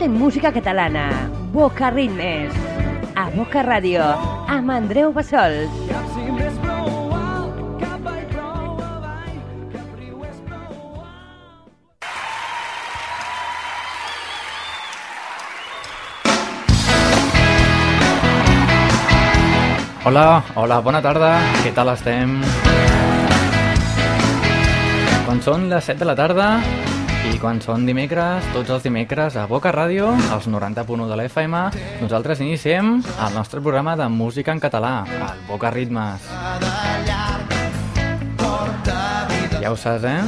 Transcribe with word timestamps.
tot 0.00 0.06
en 0.06 0.18
música 0.18 0.50
catalana. 0.50 1.30
Boca 1.52 1.90
Ritmes. 1.90 2.52
A 3.16 3.28
Boca 3.30 3.62
Ràdio, 3.62 4.00
amb 4.48 4.70
Andreu 4.70 5.12
Bassols. 5.12 5.68
Hola, 20.04 20.42
hola, 20.56 20.80
bona 20.80 21.02
tarda, 21.04 21.34
què 21.60 21.74
tal 21.76 21.92
estem? 21.92 22.40
Quan 25.26 25.44
són 25.44 25.68
les 25.68 25.84
7 25.92 26.00
de 26.00 26.08
la 26.08 26.16
tarda 26.18 26.48
i 27.28 27.36
quan 27.40 27.60
són 27.60 27.84
dimecres, 27.84 28.46
tots 28.54 28.70
els 28.72 28.84
dimecres 28.86 29.36
a 29.36 29.44
Boca 29.50 29.72
Ràdio, 29.74 30.08
als 30.32 30.46
90.1 30.48 31.08
de 31.10 31.16
la 31.18 31.26
FM, 31.28 31.60
nosaltres 32.00 32.40
iniciem 32.40 33.00
el 33.02 33.34
nostre 33.36 33.60
programa 33.60 33.96
de 33.96 34.08
música 34.08 34.52
en 34.52 34.60
català, 34.62 35.04
el 35.04 35.42
Boca 35.48 35.70
Ritmes. 35.74 36.24
Ja 39.60 39.68
ho 39.68 39.76
saps, 39.76 40.06
eh? 40.08 40.20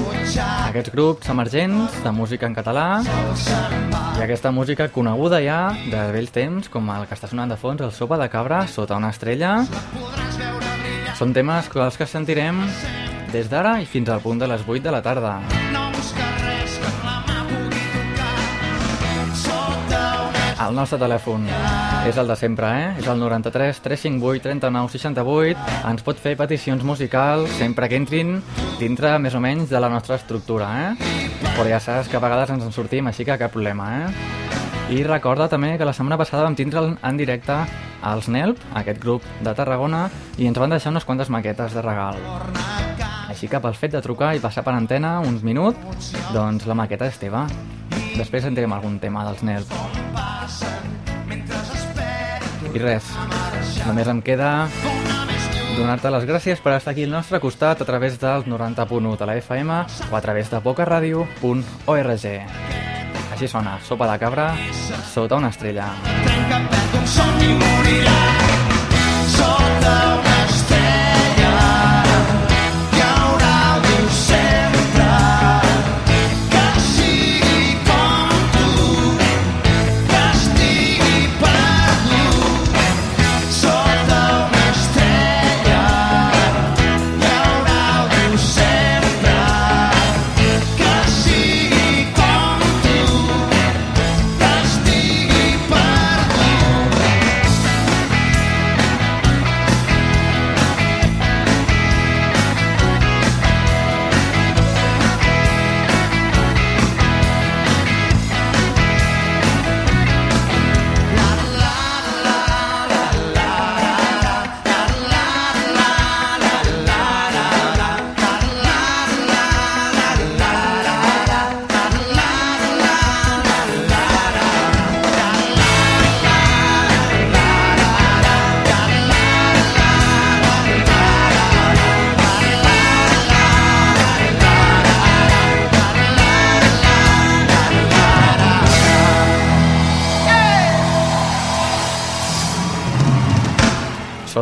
Aquests 0.69 0.93
grups 0.93 1.31
emergents 1.33 1.97
de 2.05 2.13
música 2.13 2.45
en 2.47 2.57
català 2.59 2.87
i 3.03 4.21
aquesta 4.21 4.53
música 4.53 4.91
coneguda 4.93 5.41
ja 5.41 5.61
de 5.89 6.03
vells 6.13 6.35
temps, 6.35 6.69
com 6.69 6.91
el 6.93 7.09
que 7.09 7.17
està 7.17 7.31
sonant 7.31 7.49
de 7.49 7.57
fons, 7.57 7.81
el 7.81 7.95
Sopa 7.97 8.21
de 8.21 8.29
Cabra, 8.29 8.67
sota 8.69 9.01
una 9.01 9.11
estrella. 9.15 9.63
Són 11.17 11.33
temes 11.33 11.73
els 11.73 11.97
que 11.97 12.07
sentirem 12.07 12.61
des 13.33 13.49
d'ara 13.49 13.79
i 13.81 13.89
fins 13.89 14.13
al 14.13 14.21
punt 14.21 14.43
de 14.43 14.53
les 14.53 14.69
8 14.69 14.85
de 14.85 14.93
la 14.93 15.01
tarda. 15.03 15.39
El 20.63 20.77
nostre 20.79 20.99
telèfon 21.01 21.49
és 22.07 22.19
el 22.21 22.29
de 22.31 22.35
sempre, 22.39 22.69
eh? 22.71 22.91
És 23.01 23.07
el 23.11 23.19
93 23.19 23.81
358 23.83 24.45
39 24.45 24.93
68. 24.93 25.65
Ens 25.91 26.05
pot 26.07 26.21
fer 26.23 26.37
peticions 26.39 26.85
musicals 26.87 27.51
sempre 27.59 27.89
que 27.91 27.99
entrin 27.99 28.37
dintre 28.79 29.17
més 29.19 29.35
o 29.35 29.41
menys 29.43 29.73
de 29.73 29.81
la 29.83 29.91
nostra 29.91 30.21
estructura, 30.21 30.69
eh? 30.85 31.11
Però 31.57 31.67
ja 31.67 31.81
saps 31.83 32.11
que 32.11 32.19
a 32.19 32.23
vegades 32.23 32.55
ens 32.55 32.63
en 32.69 32.75
sortim, 32.75 33.11
així 33.11 33.27
que 33.27 33.39
cap 33.41 33.51
problema, 33.51 33.89
eh? 34.05 34.31
I 34.95 35.03
recorda 35.09 35.49
també 35.51 35.75
que 35.81 35.89
la 35.89 35.97
setmana 35.97 36.21
passada 36.21 36.47
vam 36.47 36.55
tindre 36.55 36.85
en 36.95 37.19
directe 37.19 37.59
als 38.03 38.31
NELP, 38.31 38.63
aquest 38.79 39.03
grup 39.03 39.27
de 39.43 39.55
Tarragona, 39.59 40.09
i 40.39 40.47
ens 40.47 40.63
van 40.63 40.75
deixar 40.75 40.95
unes 40.95 41.07
quantes 41.09 41.31
maquetes 41.31 41.75
de 41.75 41.83
regal. 41.83 42.19
Així 43.33 43.49
que 43.51 43.59
pel 43.63 43.75
fet 43.75 43.97
de 43.97 44.03
trucar 44.05 44.35
i 44.37 44.43
passar 44.43 44.63
per 44.63 44.77
antena 44.79 45.19
uns 45.27 45.43
minuts, 45.43 46.13
doncs 46.35 46.71
la 46.71 46.79
maqueta 46.79 47.11
és 47.11 47.19
teva. 47.19 47.47
Després 48.23 48.45
sentirem 48.47 48.71
algun 48.71 49.01
tema 49.03 49.25
dels 49.27 49.41
NELP. 49.43 49.73
I 52.73 52.79
res, 52.79 53.09
només 53.83 54.07
em 54.13 54.21
queda 54.23 54.51
donar-te 55.75 56.13
les 56.15 56.27
gràcies 56.29 56.63
per 56.63 56.77
estar 56.77 56.93
aquí 56.95 57.03
al 57.09 57.11
nostre 57.11 57.41
costat 57.43 57.83
a 57.83 57.89
través 57.89 58.21
del 58.23 58.47
90.1 58.47 59.17
de 59.19 59.27
la 59.27 59.35
FM 59.41 59.81
o 60.13 60.15
a 60.15 60.21
través 60.23 60.53
de 60.55 60.63
bocaradio.org. 60.63 62.27
Així 63.33 63.51
sona, 63.51 63.75
sopa 63.83 64.07
de 64.13 64.19
cabra 64.23 64.47
sota 65.11 65.43
una 65.43 65.51
estrella. 65.51 65.91
Trenca 66.23 66.63
un 67.03 67.11
somni 67.19 67.51
morirà 67.59 68.19
sota 69.35 69.97
una 70.21 70.42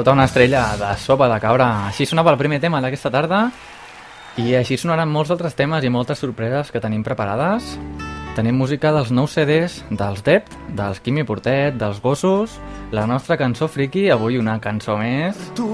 Sota 0.00 0.12
una 0.12 0.24
estrella 0.24 0.78
de 0.80 0.94
sopa 0.96 1.26
de 1.28 1.36
cabra. 1.42 1.66
Així 1.90 2.06
sonava 2.08 2.32
el 2.32 2.38
primer 2.40 2.56
tema 2.56 2.78
d'aquesta 2.80 3.10
tarda 3.12 3.40
i 4.40 4.54
així 4.56 4.78
sonaran 4.80 5.10
molts 5.12 5.28
altres 5.34 5.52
temes 5.58 5.84
i 5.84 5.90
moltes 5.92 6.22
sorpreses 6.24 6.70
que 6.72 6.80
tenim 6.80 7.02
preparades. 7.04 7.74
Tenim 8.32 8.56
música 8.56 8.94
dels 8.96 9.10
nous 9.12 9.36
CDs, 9.36 9.82
dels 9.90 10.24
Dept, 10.24 10.56
dels 10.72 11.04
Quimi 11.04 11.26
Portet, 11.28 11.76
dels 11.76 12.00
Gossos, 12.00 12.56
la 12.96 13.04
nostra 13.04 13.36
cançó 13.36 13.68
friki, 13.68 14.06
avui 14.08 14.40
una 14.40 14.56
cançó 14.64 14.96
més. 14.96 15.36
Tu, 15.58 15.68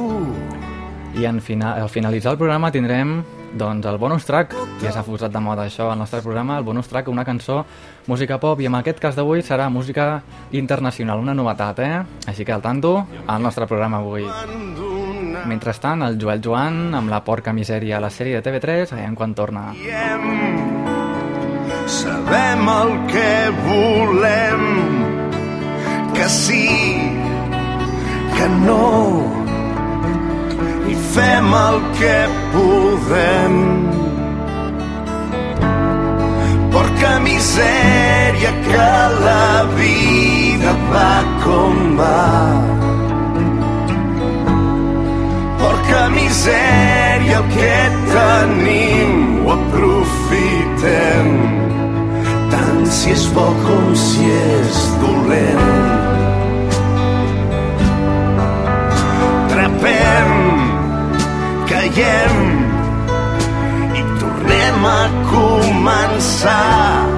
I 1.17 1.25
en 1.25 1.41
fina, 1.41 1.75
al 1.81 1.89
finalitzar 1.89 2.35
el 2.35 2.39
programa 2.39 2.71
tindrem 2.71 3.23
doncs, 3.57 3.87
el 3.89 3.97
bonus 3.99 4.27
track. 4.29 4.55
Ja 4.83 4.93
s'ha 4.93 5.05
posat 5.07 5.33
de 5.33 5.41
moda 5.41 5.65
això 5.65 5.89
al 5.91 5.99
nostre 5.99 6.21
programa, 6.21 6.59
el 6.59 6.65
bonus 6.65 6.91
track, 6.93 7.09
una 7.09 7.25
cançó, 7.25 7.63
música 8.07 8.39
pop, 8.43 8.61
i 8.61 8.69
en 8.69 8.77
aquest 8.77 9.01
cas 9.01 9.17
d'avui 9.17 9.41
serà 9.43 9.71
música 9.73 10.21
internacional, 10.53 11.23
una 11.25 11.35
novetat, 11.35 11.81
eh? 11.81 12.03
Així 12.29 12.45
que 12.45 12.53
al 12.53 12.63
tanto, 12.63 13.07
al 13.27 13.43
nostre 13.43 13.67
programa 13.67 14.03
avui. 14.03 14.27
Mentrestant, 15.47 16.03
el 16.03 16.21
Joel 16.21 16.43
Joan, 16.45 16.95
amb 16.95 17.11
la 17.13 17.23
porca 17.25 17.53
misèria 17.57 17.97
a 17.97 18.05
la 18.05 18.11
sèrie 18.11 18.37
de 18.37 18.45
TV3, 18.45 18.93
veiem 18.99 19.17
quan 19.17 19.35
torna. 19.35 19.71
Sabem 21.87 22.69
el 22.69 22.95
que 23.09 23.31
volem, 23.65 24.65
el 31.77 31.83
que 31.99 32.19
podem. 32.53 33.55
Porca 36.73 37.13
misèria 37.21 38.53
que 38.67 38.89
la 39.27 39.51
vida 39.81 40.73
va 40.93 41.15
com 41.45 41.75
va. 42.01 42.23
Porca 45.61 46.03
misèria, 46.17 47.43
el 47.43 47.47
que 47.57 47.77
tenim 48.15 49.13
ho 49.45 49.53
aprofitem. 49.59 51.31
Tant 52.55 52.83
si 52.99 53.13
és 53.17 53.29
bo 53.37 53.49
com 53.67 53.95
si 54.07 54.31
és 54.39 54.83
dolent. 55.05 55.67
Trapem, 59.53 60.36
caiem 61.97 62.37
i 63.97 64.03
tornem 64.21 64.85
a 64.85 65.03
començar. 65.31 67.09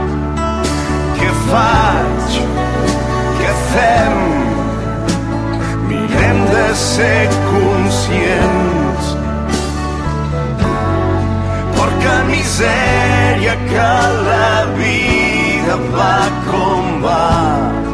Què 1.18 1.30
faig? 1.48 2.36
Què 3.40 3.54
fem? 3.72 4.20
Mirem 5.88 6.40
de 6.52 6.64
ser 6.76 7.26
conscients 7.48 9.10
Porca 11.78 12.16
misèria 12.28 13.56
que 13.70 13.90
la 14.28 14.54
vida 14.78 15.78
va 15.96 16.16
com 16.50 16.98
va 17.02 17.87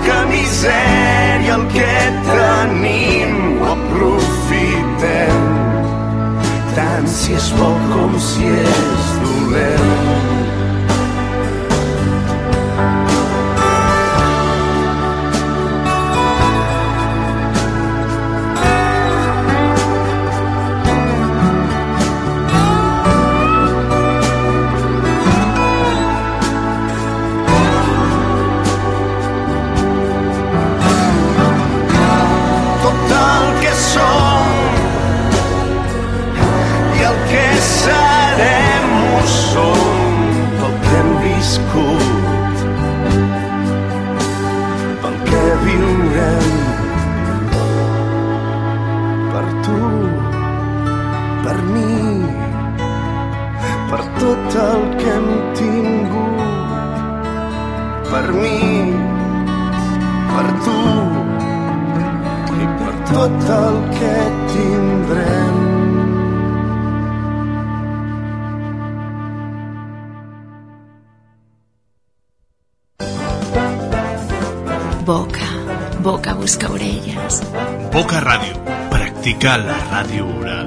Porca 0.00 0.24
misèria 0.32 1.56
el 1.58 1.64
que 1.74 1.96
tenim 2.24 3.34
ho 3.60 3.66
aprofitem. 3.74 5.42
Tant 6.72 7.10
si 7.16 7.36
és 7.36 7.50
bo 7.58 7.68
com 7.90 8.16
si 8.30 8.48
és 8.48 9.10
dolent 9.26 10.49
per 53.90 54.02
tot 54.20 54.54
el 54.62 54.82
que 55.00 55.12
hem 55.12 55.28
tingut, 55.58 57.00
per 58.10 58.26
mi, 58.36 58.60
per 60.30 60.46
tu 60.66 60.76
i 62.60 62.68
per 62.82 62.94
tot 63.10 63.50
el 63.56 63.80
que 63.96 64.14
tindrem. 64.52 65.58
Boca, 75.10 75.50
boca 76.06 76.34
busca 76.38 76.70
orelles. 76.70 77.42
Boca 77.90 78.22
Ràdio. 78.22 78.54
Practica 78.94 79.56
la 79.66 79.78
ràdio 79.90 80.30
oral. 80.38 80.59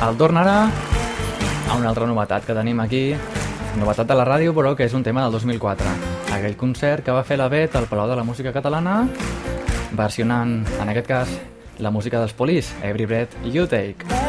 El 0.00 0.16
torn 0.16 0.38
ara 0.40 0.62
a 1.68 1.74
una 1.76 1.90
altra 1.90 2.06
novetat 2.08 2.46
que 2.46 2.56
tenim 2.56 2.78
aquí, 2.80 3.02
novetat 3.76 4.08
de 4.08 4.16
la 4.16 4.24
ràdio, 4.24 4.54
però 4.56 4.72
que 4.76 4.86
és 4.88 4.94
un 4.96 5.04
tema 5.04 5.26
del 5.26 5.36
2004. 5.36 5.92
Aquell 6.38 6.56
concert 6.56 7.04
que 7.04 7.12
va 7.12 7.26
fer 7.26 7.36
la 7.36 7.50
Bet 7.52 7.76
al 7.76 7.88
Palau 7.90 8.08
de 8.08 8.16
la 8.16 8.24
Música 8.24 8.54
Catalana, 8.56 9.02
versionant, 9.92 10.56
en 10.80 10.94
aquest 10.94 11.10
cas, 11.10 11.36
la 11.78 11.92
música 11.92 12.18
dels 12.18 12.32
Police, 12.32 12.72
Every 12.80 13.04
Breath 13.04 13.36
You 13.44 13.68
Take. 13.68 14.19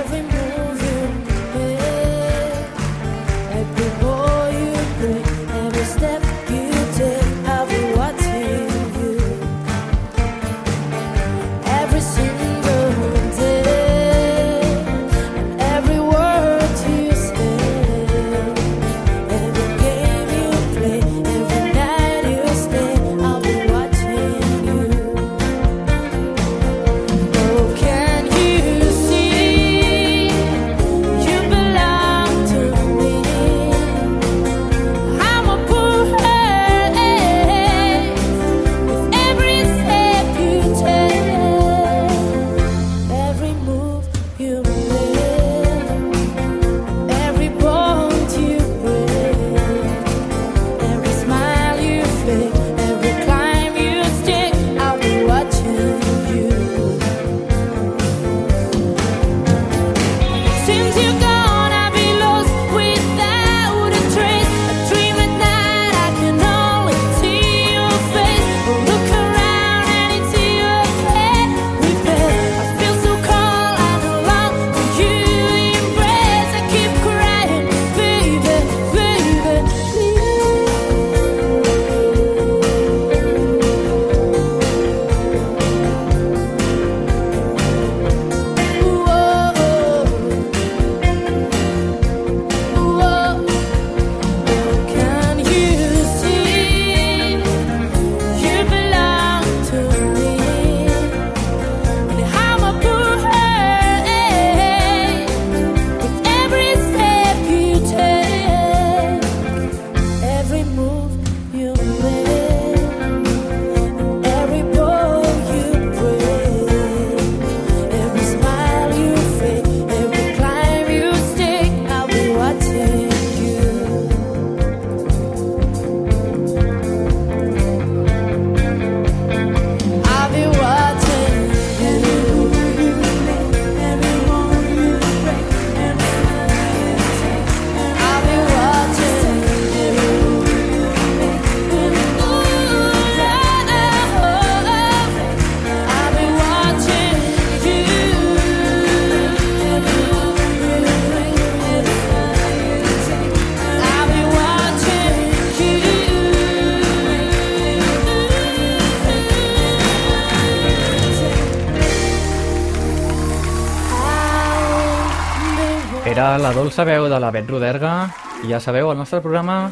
La 166.42 166.54
dolça 166.58 166.84
veu 166.84 167.06
de 167.06 167.18
la 167.22 167.30
Bet 167.30 167.50
Roderga. 167.50 168.10
I 168.42 168.50
ja 168.50 168.60
sabeu, 168.60 168.90
el 168.92 168.98
nostre 168.98 169.22
programa 169.22 169.70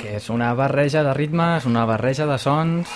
que 0.00 0.16
és 0.16 0.28
una 0.32 0.50
barreja 0.58 1.02
de 1.04 1.12
ritmes, 1.14 1.66
una 1.68 1.84
barreja 1.86 2.24
de 2.26 2.38
sons. 2.40 2.90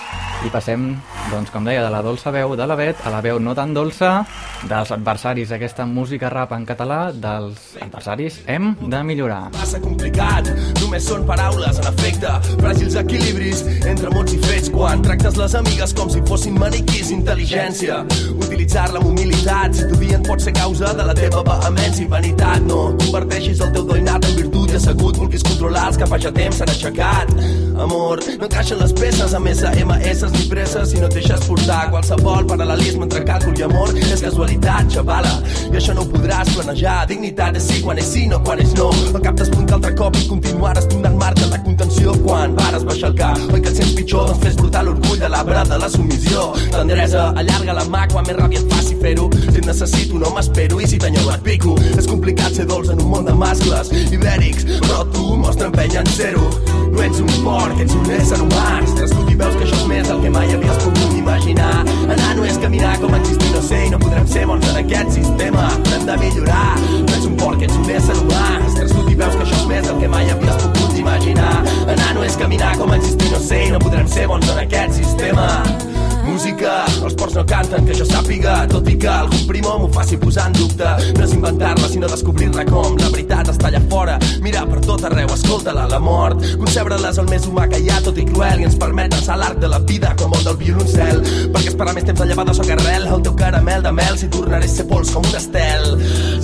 I 0.45 0.49
passem, 0.53 0.89
doncs 1.31 1.53
com 1.53 1.65
deia, 1.67 1.83
de 1.85 1.91
la 1.93 2.01
dolça 2.01 2.33
veu 2.33 2.55
de 2.57 2.65
la 2.67 2.75
Bet 2.79 3.05
a 3.05 3.13
la 3.13 3.21
veu 3.21 3.39
no 3.39 3.53
tan 3.57 3.73
dolça 3.77 4.25
dels 4.67 4.91
adversaris 4.91 5.49
d'aquesta 5.49 5.85
música 5.87 6.29
rap 6.29 6.51
en 6.55 6.65
català, 6.67 7.11
dels 7.13 7.77
adversaris 7.81 8.41
hem 8.47 8.73
de 8.81 9.03
millorar. 9.03 9.47
massa 9.55 9.79
complicat 9.79 10.49
Només 10.81 11.07
són 11.07 11.25
paraules 11.27 11.79
en 11.81 11.87
efecte. 11.89 12.29
Fràgils 12.61 12.95
equilibris 12.99 13.63
entre 13.89 14.11
mots 14.13 14.33
i 14.35 14.39
fets 14.43 14.71
Quan 14.73 15.01
tractes 15.05 15.37
les 15.39 15.55
amigues 15.57 15.93
com 15.97 16.09
si 16.11 16.21
fossin 16.27 16.57
maniquís 16.59 17.11
Intel·ligència, 17.15 18.01
utilitzar-la 18.35 18.99
amb 18.99 19.09
humilitat 19.09 19.77
Si 19.77 19.87
t'odien 19.89 20.25
pot 20.27 20.43
ser 20.43 20.53
causa 20.57 20.93
de 20.97 21.05
la 21.07 21.15
teva 21.17 21.43
vehemència 21.47 22.05
i 22.05 22.09
vanitat. 22.11 22.65
No 22.67 22.81
converteixis 22.99 23.61
el 23.63 23.71
teu 23.75 23.87
doinat 23.87 24.27
en 24.27 24.35
virtut 24.41 24.73
i 24.73 24.79
assegut 24.79 25.17
Vulguis 25.17 25.45
controlar 25.47 25.87
els 25.91 25.97
que 26.01 26.09
fa 26.09 26.19
ja 26.21 26.31
temps 26.35 26.59
s'han 26.59 26.73
aixecat. 26.73 27.33
Amor, 27.77 28.21
no 28.39 28.47
encaixen 28.47 28.79
les 28.81 28.93
peces 28.97 29.33
amb 29.37 29.49
SMS 29.51 30.31
ni 30.33 30.45
presses 30.49 30.91
si 30.91 31.01
no 31.01 31.07
et 31.09 31.17
deixes 31.17 31.45
portar 31.45 31.83
qualsevol 31.91 32.47
paral·lelisme 32.49 33.05
entre 33.05 33.21
càlcul 33.27 33.59
i 33.59 33.65
amor 33.67 33.93
és 33.97 34.23
casualitat, 34.23 34.56
xavala. 34.63 35.31
I 35.71 35.77
això 35.77 35.93
no 35.93 36.01
ho 36.01 36.09
podràs 36.11 36.49
planejar. 36.55 37.05
Dignitat 37.07 37.57
és 37.57 37.67
sí 37.67 37.81
quan 37.83 37.97
és 37.97 38.07
sí, 38.11 38.25
no 38.27 38.39
quan 38.43 38.59
és 38.59 38.73
no. 38.77 38.89
Al 39.13 39.21
cap 39.21 39.37
t'espunta 39.37 39.75
altre 39.75 39.93
cop 39.95 40.15
i 40.17 40.27
continuares 40.27 40.87
donant 40.87 41.17
marca 41.17 41.45
a 41.45 41.51
la 41.51 41.61
contenció 41.63 42.13
quan 42.23 42.55
vares 42.55 42.85
baixar 42.87 43.11
el 43.11 43.17
cap. 43.19 43.37
Oi 43.53 43.61
que 43.61 43.69
et 43.69 43.75
sents 43.75 43.93
pitjor? 43.97 44.27
Doncs 44.31 44.43
fes 44.43 44.57
brotar 44.57 44.83
l'orgull 44.87 45.19
de 45.19 45.29
l'arbre 45.29 45.63
de 45.69 45.79
la 45.83 45.89
submissió. 45.89 46.51
Tendresa, 46.73 47.29
allarga 47.35 47.77
la 47.77 47.85
mà 47.85 48.07
quan 48.11 48.27
més 48.27 48.39
ràbia 48.39 48.63
et 48.63 48.73
faci 48.73 48.97
fer-ho. 49.01 49.29
Si 49.37 49.55
et 49.55 49.65
necessito 49.65 50.21
no 50.23 50.33
m'espero. 50.35 50.81
I 50.81 50.87
si 50.87 51.01
t'enyoro 51.01 51.35
et 51.35 51.43
pico. 51.45 51.77
És 51.97 52.09
complicat 52.09 52.57
ser 52.57 52.67
dolç 52.69 52.93
en 52.93 53.03
un 53.03 53.11
món 53.13 53.27
de 53.27 53.35
mascles. 53.37 53.93
Ibèrics 54.07 54.67
però 54.81 55.03
tu 55.13 55.35
mostra 55.37 55.71
empenya 55.71 56.01
en 56.01 56.13
zero 56.15 56.86
no 56.97 57.03
ets 57.03 57.19
un 57.19 57.29
porc, 57.43 57.79
ets 57.79 57.93
un 57.93 58.09
ésser 58.11 58.39
humà. 58.41 58.63
Has 58.81 58.93
crescut 58.97 59.29
i 59.31 59.37
veus 59.37 59.55
que 59.55 59.65
això 59.65 59.77
és 59.77 59.87
més 59.89 60.07
del 60.09 60.21
que 60.23 60.31
mai 60.33 60.53
havies 60.53 60.79
pogut 60.83 61.17
imaginar. 61.17 61.73
Anar 62.07 62.31
no 62.37 62.45
és 62.45 62.57
caminar 62.63 62.95
com 63.01 63.15
existir 63.19 63.51
no 63.53 63.61
sé 63.69 63.83
i 63.85 63.91
no 63.93 63.99
podrem 64.01 64.27
ser 64.33 64.45
bons 64.49 64.69
en 64.71 64.79
aquest 64.81 65.17
sistema. 65.19 65.67
Hem 65.93 66.07
de 66.09 66.17
millorar. 66.23 66.69
No 67.05 67.17
ets 67.17 67.27
un 67.29 67.35
porc, 67.41 67.65
ets 67.67 67.77
un 67.77 67.91
ésser 67.97 68.17
humà. 68.21 68.45
Has 68.63 68.79
crescut 68.79 69.11
i 69.11 69.19
veus 69.19 69.35
que 69.35 69.43
això 69.45 69.59
és 69.61 69.67
més 69.73 69.89
del 69.89 69.99
que 70.01 70.13
mai 70.15 70.31
havies 70.33 70.63
pogut 70.63 71.03
imaginar. 71.03 71.53
Anar 71.85 72.15
no 72.17 72.25
és 72.25 72.39
caminar 72.41 72.73
com 72.81 72.95
existir 72.97 73.33
no 73.35 73.43
sé 73.51 73.67
i 73.67 73.75
no 73.75 73.83
podrem 73.83 74.09
ser 74.17 74.25
bons 74.31 74.49
en 74.55 74.65
aquest 74.65 74.97
sistema 75.03 75.86
música, 76.27 76.73
els 77.03 77.15
ports 77.17 77.35
no 77.37 77.43
canten, 77.47 77.85
que 77.87 77.95
jo 77.97 78.05
sàpiga, 78.07 78.59
tot 78.69 78.87
i 78.91 78.95
que 78.99 79.09
algun 79.11 79.45
primó 79.49 79.77
m'ho 79.79 79.87
faci 79.93 80.19
posar 80.21 80.47
en 80.49 80.57
dubte. 80.57 80.89
No 81.17 81.23
és 81.25 81.33
inventar-la, 81.35 81.89
sinó 81.91 82.09
descobrir-la 82.11 82.65
com 82.69 82.97
la 82.99 83.09
veritat 83.13 83.51
està 83.53 83.69
allà 83.69 83.81
fora. 83.91 84.17
Mirar 84.43 84.65
per 84.69 84.81
tot 84.85 85.05
arreu, 85.07 85.31
escolta-la, 85.33 85.87
la 85.91 85.99
mort. 86.03 86.43
Concebre-la 86.59 87.13
és 87.13 87.21
el 87.23 87.29
més 87.31 87.47
humà 87.49 87.67
que 87.71 87.79
hi 87.81 87.89
ha, 87.91 88.01
tot 88.05 88.19
i 88.19 88.25
cruel, 88.27 88.61
i 88.61 88.67
ens 88.69 88.77
permet 88.79 89.15
alçar 89.17 89.37
l'arc 89.39 89.61
de 89.63 89.71
la 89.71 89.79
vida 89.79 90.13
com 90.19 90.35
el 90.37 90.45
del 90.47 90.59
violoncel. 90.61 91.23
Perquè 91.55 91.73
esperar 91.73 91.95
més 91.97 92.07
temps 92.07 92.21
de 92.21 92.29
llevada 92.29 92.55
soc 92.57 92.71
arrel, 92.75 93.07
el 93.07 93.23
teu 93.25 93.37
caramel 93.39 93.85
de 93.87 93.95
mel, 94.01 94.19
si 94.19 94.29
tornaré 94.33 94.69
a 94.69 94.73
ser 94.75 94.87
pols 94.91 95.13
com 95.15 95.25
un 95.25 95.39
estel. 95.39 95.87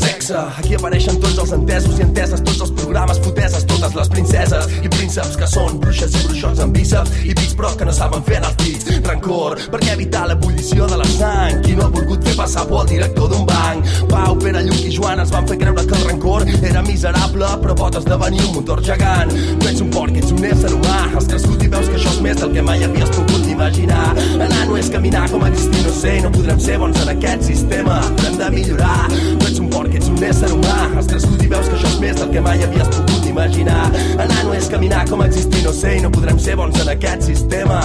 Sexe, 0.03 0.39
aquí 0.61 0.77
apareixen 0.79 1.19
tots 1.23 1.41
els 1.43 1.53
entesos 1.59 1.99
i 1.99 2.07
enteses, 2.07 2.43
tots 2.45 2.63
els 2.67 2.73
programes 2.79 3.21
foteses, 3.23 3.67
totes 3.69 3.97
les 3.99 4.13
princeses 4.15 4.69
i 4.81 4.91
prínceps 4.91 5.37
que 5.39 5.49
són 5.49 5.79
bruixes 5.83 6.15
i 6.15 6.25
bruixots 6.27 6.63
amb 6.63 6.77
bíceps 6.77 7.23
i 7.23 7.35
pits 7.37 7.53
però 7.59 7.73
que 7.77 7.87
no 7.87 7.93
saben 7.95 8.23
fer 8.27 8.41
els 8.41 8.57
dits. 8.63 8.89
Rancor, 9.03 9.59
perquè 9.73 9.93
evitar 9.95 10.27
l'ebullició 10.29 10.85
de 10.85 10.97
la 10.99 11.05
sang. 11.09 11.61
Qui 11.65 11.73
no 11.73 11.87
ha 11.87 11.91
volgut 11.93 12.21
fer 12.27 12.35
passar 12.37 12.67
por 12.69 12.83
al 12.83 12.89
director 12.91 13.29
d'un 13.31 13.45
banc? 13.49 13.87
Pau, 14.11 14.35
Pere, 14.37 14.61
Lluc 14.67 14.83
i 14.85 14.91
Joan 14.93 15.23
es 15.23 15.31
van 15.33 15.47
fer 15.49 15.57
creure 15.63 15.85
que 15.89 15.97
el 15.97 16.05
rancor 16.09 16.45
era 16.61 16.83
miserable, 16.85 17.49
però 17.63 17.75
pot 17.79 17.97
esdevenir 17.97 18.43
un 18.45 18.53
motor 18.59 18.83
gegant. 18.85 19.33
No 19.33 19.71
ets 19.71 19.81
un 19.81 19.89
porc, 19.95 20.13
ets 20.21 20.31
un 20.35 20.45
ésser 20.45 20.69
humà. 20.75 20.99
Has 21.17 21.29
crescut 21.31 21.65
i 21.65 21.71
veus 21.73 21.89
que 21.89 21.97
això 21.97 22.13
és 22.13 22.21
més 22.21 22.37
del 22.43 22.53
que 22.53 22.65
mai 22.69 22.85
havies 22.85 23.15
pogut 23.17 23.49
imaginar. 23.49 24.05
Anar 24.37 24.63
no 24.69 24.77
és 24.77 24.93
caminar 24.93 25.25
com 25.33 25.47
existir, 25.49 25.85
no 25.87 25.97
sé, 25.97 26.15
no 26.21 26.33
podrem 26.37 26.61
ser 26.61 26.77
bons 26.83 27.01
en 27.01 27.13
aquest 27.17 27.49
sistema. 27.49 27.99
Hem 28.27 28.39
de 28.43 28.53
millorar. 28.53 28.97
No 29.09 29.49
ets 29.49 29.61
un 29.63 29.73
porc, 29.73 29.97
ets 29.97 30.13
un 30.13 30.21
ésser 30.29 30.53
humà. 30.53 30.79
Has 30.93 31.09
crescut 31.09 31.41
i 31.41 31.53
veus 31.55 31.69
que 31.71 31.79
això 31.79 31.95
és 31.95 32.01
més 32.03 32.19
del 32.21 32.35
que 32.35 32.45
mai 32.45 32.61
havies 32.67 32.93
pogut 32.93 33.31
imaginar. 33.33 33.87
Anar 34.19 34.43
no 34.43 34.53
és 34.53 34.69
caminar 34.69 35.07
com 35.09 35.25
existir, 35.25 35.65
no 35.65 35.73
sé, 35.73 35.97
no 36.05 36.13
podrem 36.13 36.37
ser 36.37 36.61
bons 36.61 36.83
en 36.83 36.93
aquest 36.93 37.31
sistema. 37.33 37.81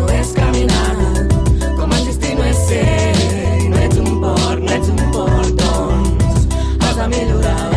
No 0.00 0.06
és 0.16 0.30
caminar, 0.32 0.94
com 1.76 1.92
existir 1.92 2.32
no 2.38 2.46
és 2.48 2.62
ser, 2.70 2.84
no 3.68 3.82
ets 3.84 4.00
un 4.00 4.14
porc, 4.22 4.62
no 4.64 4.78
ets 4.78 4.94
un 4.94 5.02
porc, 5.12 5.52
doncs 5.60 6.48
has 6.80 6.96
de 7.02 7.10
millorar. 7.12 7.69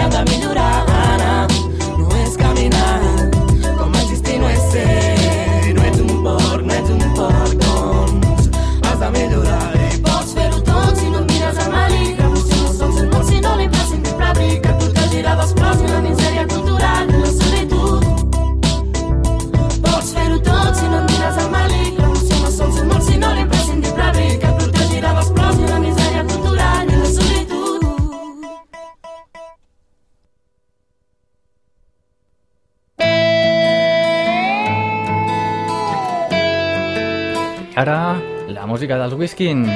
Música 38.73 38.97
dels 38.97 39.13
Whiskins. 39.13 39.69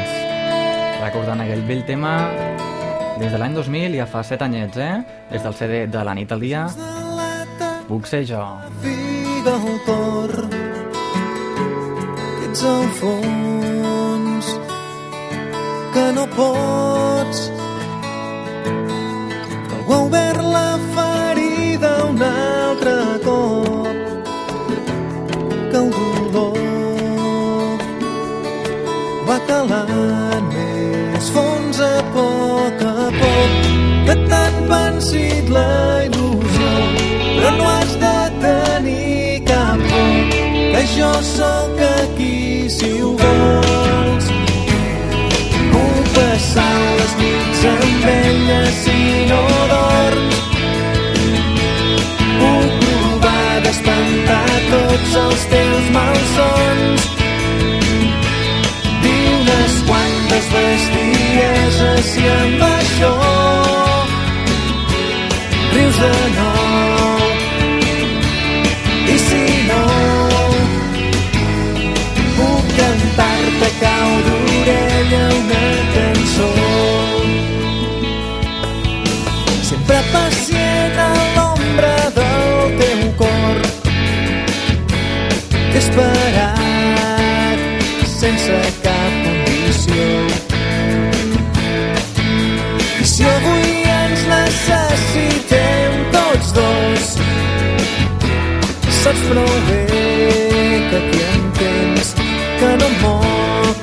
Recordant 1.04 1.44
aquell 1.44 1.62
vell 1.70 1.84
tema 1.86 2.14
des 3.22 3.30
de 3.30 3.38
l'any 3.38 3.54
2000, 3.54 3.94
ja 4.00 4.08
fa 4.10 4.24
7 4.26 4.42
anyets, 4.48 4.80
eh? 4.82 5.04
Des 5.30 5.44
del 5.46 5.54
CD 5.54 5.84
de 5.94 6.02
la 6.08 6.16
nit 6.18 6.32
al 6.34 6.42
dia, 6.42 6.64
puc 7.86 8.10
ser 8.10 8.24
jo. 8.26 8.42
fi 8.82 8.96
del 9.46 9.68
cor 9.86 10.34
que 10.50 12.48
ets 12.48 12.64
al 12.72 12.90
fons 12.98 14.50
que 15.94 16.08
no 16.18 16.26
pots 16.34 17.44
que 19.68 19.76
algú 19.78 19.94
ha 19.94 20.02
obert 20.10 20.42
la 20.42 20.77
va 29.28 29.38
calant 29.48 30.46
més 30.54 31.26
fons 31.36 31.80
a 31.84 31.96
poc 32.14 32.84
a 32.90 33.08
poc 33.16 33.66
que 34.08 34.16
t'han 34.30 34.60
pensit 34.70 35.52
la 35.56 35.66
il·lusió 36.06 36.70
però 37.02 37.52
no 37.58 37.68
has 37.74 37.92
de 38.04 38.14
tenir 38.46 39.42
cap 39.50 39.84
por 39.90 40.38
que 40.72 40.84
jo 40.94 41.12
sóc 41.34 41.84
aquí 41.90 42.70
si 42.78 42.92
ho 43.02 43.12
vols. 43.22 44.32
Puc 45.74 46.12
passar 46.16 46.72
les 47.00 47.18
nits 47.24 47.66
amb 47.74 48.12
ella 48.16 48.62
si 48.84 49.00
no 49.34 49.44
dorms 49.74 50.47
bé 99.36 100.88
que 100.90 100.96
aquí 100.98 101.22
entens 101.36 102.14
que 102.60 102.70
no 102.80 102.90
moc 103.02 103.82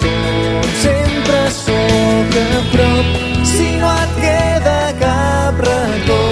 sempre 0.82 1.50
sóc 1.50 2.34
a 2.42 2.62
prop. 2.72 3.06
Si 3.44 3.76
no 3.76 3.90
et 4.04 4.12
queda 4.22 4.80
cap 5.00 5.60
racó 5.68 6.22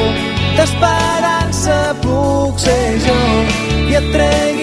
d'esperança 0.57 1.95
puc 2.03 2.59
ser 2.59 2.99
jo 3.07 3.21
i 3.91 3.95
et 4.01 4.13
tregui 4.17 4.62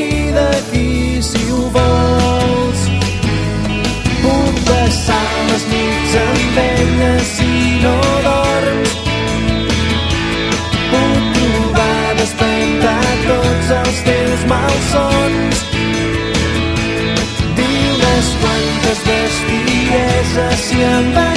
malsons. 14.50 15.66
Dir 17.56 17.82
unes 17.96 18.30
quantes 18.44 19.04
bestieses 19.10 20.70
si 20.70 20.84
amb 20.84 21.18
això 21.18 21.29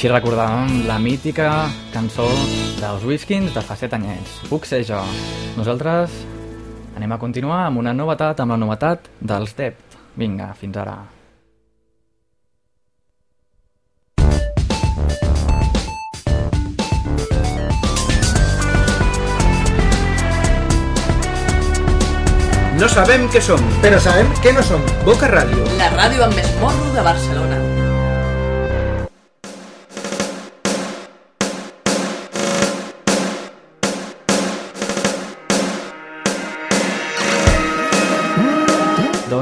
Així 0.00 0.08
recordàvem 0.08 0.86
la 0.88 0.94
mítica 0.96 1.46
cançó 1.92 2.24
dels 2.78 3.02
Whiskins 3.04 3.50
de 3.52 3.60
fa 3.60 3.74
7 3.76 3.98
anyets. 3.98 4.38
Puc 4.48 4.64
ser 4.64 4.78
jo. 4.88 4.96
Nosaltres 5.58 6.14
anem 6.96 7.12
a 7.12 7.18
continuar 7.20 7.66
amb 7.66 7.82
una 7.82 7.92
novetat, 7.92 8.40
amb 8.40 8.54
la 8.54 8.56
novetat 8.56 9.10
dels 9.20 9.52
Dept. 9.58 9.98
Vinga, 10.16 10.54
fins 10.56 10.78
ara. 10.80 10.94
No 22.80 22.88
sabem 22.88 23.28
què 23.28 23.44
som, 23.44 23.68
però 23.84 24.00
sabem 24.00 24.32
què 24.40 24.56
no 24.56 24.64
som. 24.64 24.80
Boca 25.04 25.28
Ràdio. 25.28 25.68
La 25.76 25.92
ràdio 25.92 26.24
amb 26.24 26.40
més 26.40 26.56
morro 26.64 26.88
de 26.96 27.04
Barcelona. 27.04 27.69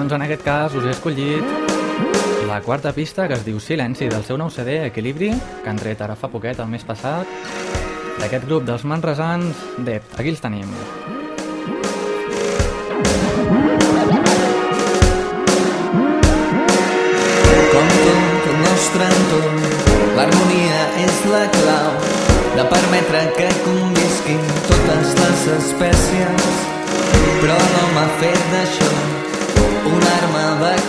Doncs 0.09 0.23
en 0.23 0.23
aquest 0.25 0.41
cas 0.41 0.73
us 0.73 0.87
he 0.87 0.93
escollit 0.95 2.47
la 2.49 2.63
quarta 2.65 2.95
pista 2.97 3.27
que 3.29 3.37
es 3.37 3.43
diu 3.45 3.59
Silenci 3.61 4.07
del 4.09 4.23
seu 4.25 4.39
nou 4.41 4.49
CD 4.49 4.79
Equilibri, 4.87 5.27
que 5.37 5.69
han 5.69 5.77
tret 5.77 6.01
ara 6.01 6.15
fa 6.17 6.31
poquet, 6.33 6.57
el 6.65 6.71
mes 6.73 6.87
passat, 6.89 7.29
d'aquest 8.17 8.47
grup 8.49 8.65
dels 8.65 8.87
manresans 8.89 9.61
Dept. 9.85 10.15
Aquí 10.17 10.33
els 10.33 10.41
tenim. 10.41 10.71
Com 17.75 17.93
tot 18.07 18.49
el 18.55 18.59
nostre 18.65 19.11
entorn, 19.19 19.61
l'harmonia 20.17 20.81
és 21.05 21.21
la 21.35 21.45
clau 21.59 22.01
de 22.57 22.67
permetre 22.73 23.27
que 23.37 23.53
convisquin 23.69 24.41
totes 24.73 25.15
les 25.21 25.47
espècies. 25.59 26.67
Però 27.45 27.61
no 27.77 27.87
m'ha 27.93 28.09
fet 28.25 28.51
d'això 28.57 29.08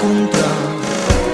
control 0.02 0.68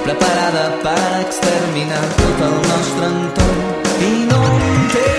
preparada 0.04 0.64
per 0.84 1.22
exterminar 1.26 2.06
tot 2.22 2.48
el 2.50 2.58
nostre 2.70 3.12
entorn. 3.12 3.62
I 4.10 4.14
no 4.32 4.42
entenc 4.62 5.15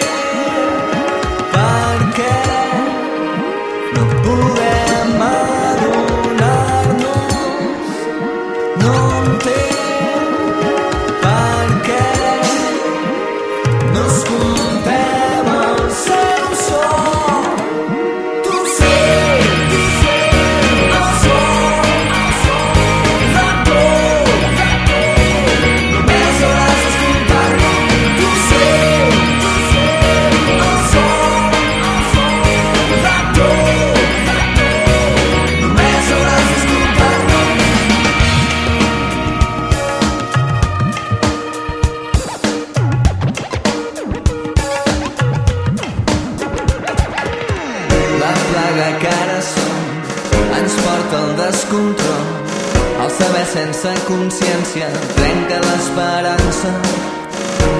consciència 54.76 55.14
trenca 55.16 55.58
l'esperança. 55.60 56.70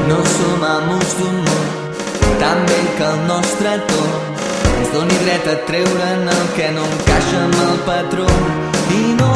No 0.08 0.18
som 0.24 0.64
amos 0.64 1.16
d'un 1.18 1.36
món 1.44 1.66
tan 2.40 2.64
vell 2.68 2.88
que 2.96 3.04
el 3.04 3.20
nostre 3.26 3.76
torn 3.90 4.24
ens 4.78 4.92
doni 4.94 5.18
dret 5.24 5.46
a 5.52 5.56
treure'n 5.68 6.28
el 6.28 6.44
que 6.56 6.70
no 6.72 6.84
encaixa 6.84 7.44
amb 7.44 7.62
el 7.68 7.78
patró. 7.90 8.28
I 8.96 9.02
no 9.20 9.32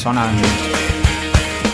sonen 0.00 0.32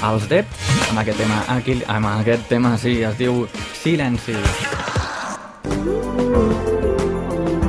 els 0.06 0.24
Dept 0.30 0.50
amb 0.90 0.98
aquest 1.02 1.18
tema, 1.20 1.38
aquí, 1.54 1.76
amb 1.90 2.08
aquest 2.10 2.48
tema 2.50 2.72
sí, 2.78 2.98
es 3.06 3.14
diu 3.18 3.46
Silenci. 3.78 4.34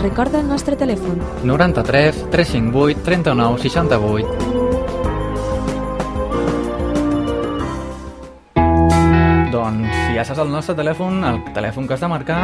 Recorda 0.02 0.39
el 0.41 0.48
nostre 0.50 0.78
telèfon 0.80 1.20
93 1.46 2.30
358 2.34 3.04
39 3.06 3.60
68 3.67 4.67
Doncs 9.54 9.93
si 10.06 10.17
ja 10.17 10.24
saps 10.26 10.41
el 10.41 10.52
nostre 10.54 10.78
telèfon, 10.78 11.22
el 11.28 11.41
telèfon 11.54 11.86
que 11.89 11.98
has 11.98 12.02
de 12.06 12.10
marcar, 12.10 12.41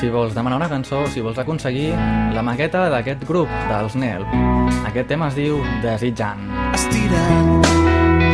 si 0.00 0.08
vols 0.12 0.36
demanar 0.36 0.60
una 0.60 0.68
cançó, 0.72 1.04
si 1.12 1.24
vols 1.24 1.40
aconseguir 1.40 1.90
la 2.36 2.44
maqueta 2.46 2.88
d'aquest 2.92 3.24
grup, 3.28 3.52
dels 3.72 3.96
NEL. 3.96 4.24
Aquest 4.86 5.08
tema 5.12 5.28
es 5.32 5.40
diu 5.40 5.60
Desitjant. 5.84 6.59
Estirant, 6.90 7.62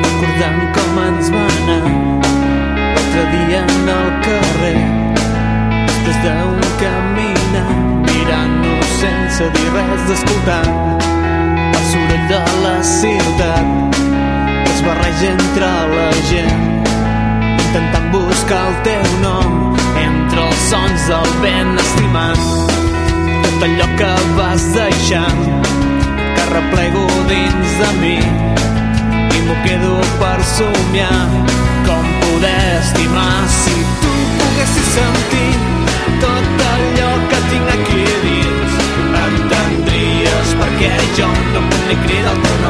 recordant 0.04 0.60
com 0.76 0.98
ens 1.04 1.30
va 1.32 1.44
anar. 1.56 1.90
L'altre 2.94 3.24
dia 3.32 3.60
en 3.60 3.90
el 3.94 4.08
carrer, 4.26 4.78
després 5.86 6.18
d'un 6.24 6.62
caminar, 6.80 7.66
mirant-nos 8.08 8.94
sense 9.00 9.50
dir 9.56 9.68
res, 9.74 10.06
escoltant 10.16 10.72
el 11.66 11.84
soroll 11.90 12.24
de 12.32 12.42
la 12.64 12.76
ciutat 12.82 14.00
que 14.00 14.72
es 14.72 14.82
barreja 14.86 15.32
entre 15.34 15.72
la 15.92 16.08
gent, 16.30 16.64
intentant 17.66 18.08
buscar 18.14 18.62
el 18.70 18.80
teu 18.88 19.12
nom 19.24 19.76
entre 20.06 20.48
els 20.48 20.64
sons 20.70 21.10
del 21.12 21.36
vent, 21.44 21.76
estimant 21.84 22.48
tot 23.46 23.68
allò 23.68 23.92
que 24.00 24.10
vas 24.40 24.72
deixant 24.76 25.55
replego 26.56 27.06
dins 27.28 27.70
de 27.80 27.88
mi 28.00 28.18
i 29.36 29.40
m'ho 29.46 29.56
quedo 29.64 29.94
per 30.20 30.38
somiar. 30.56 31.26
Com 31.86 32.06
poder 32.22 32.62
estimar 32.80 33.44
si 33.58 33.76
tu 34.02 34.12
poguessis 34.38 34.88
sentir 34.96 35.52
tot 36.24 36.64
allò 36.72 37.10
que 37.30 37.42
tinc 37.50 37.74
aquí 37.76 38.06
dins? 38.24 38.78
Entendries 39.26 40.56
perquè 40.62 40.94
jo 41.18 41.28
no 41.52 41.66
puc 41.68 41.82
ni 41.90 42.00
cridar 42.06 42.34
el 42.34 42.42
teu 42.48 42.65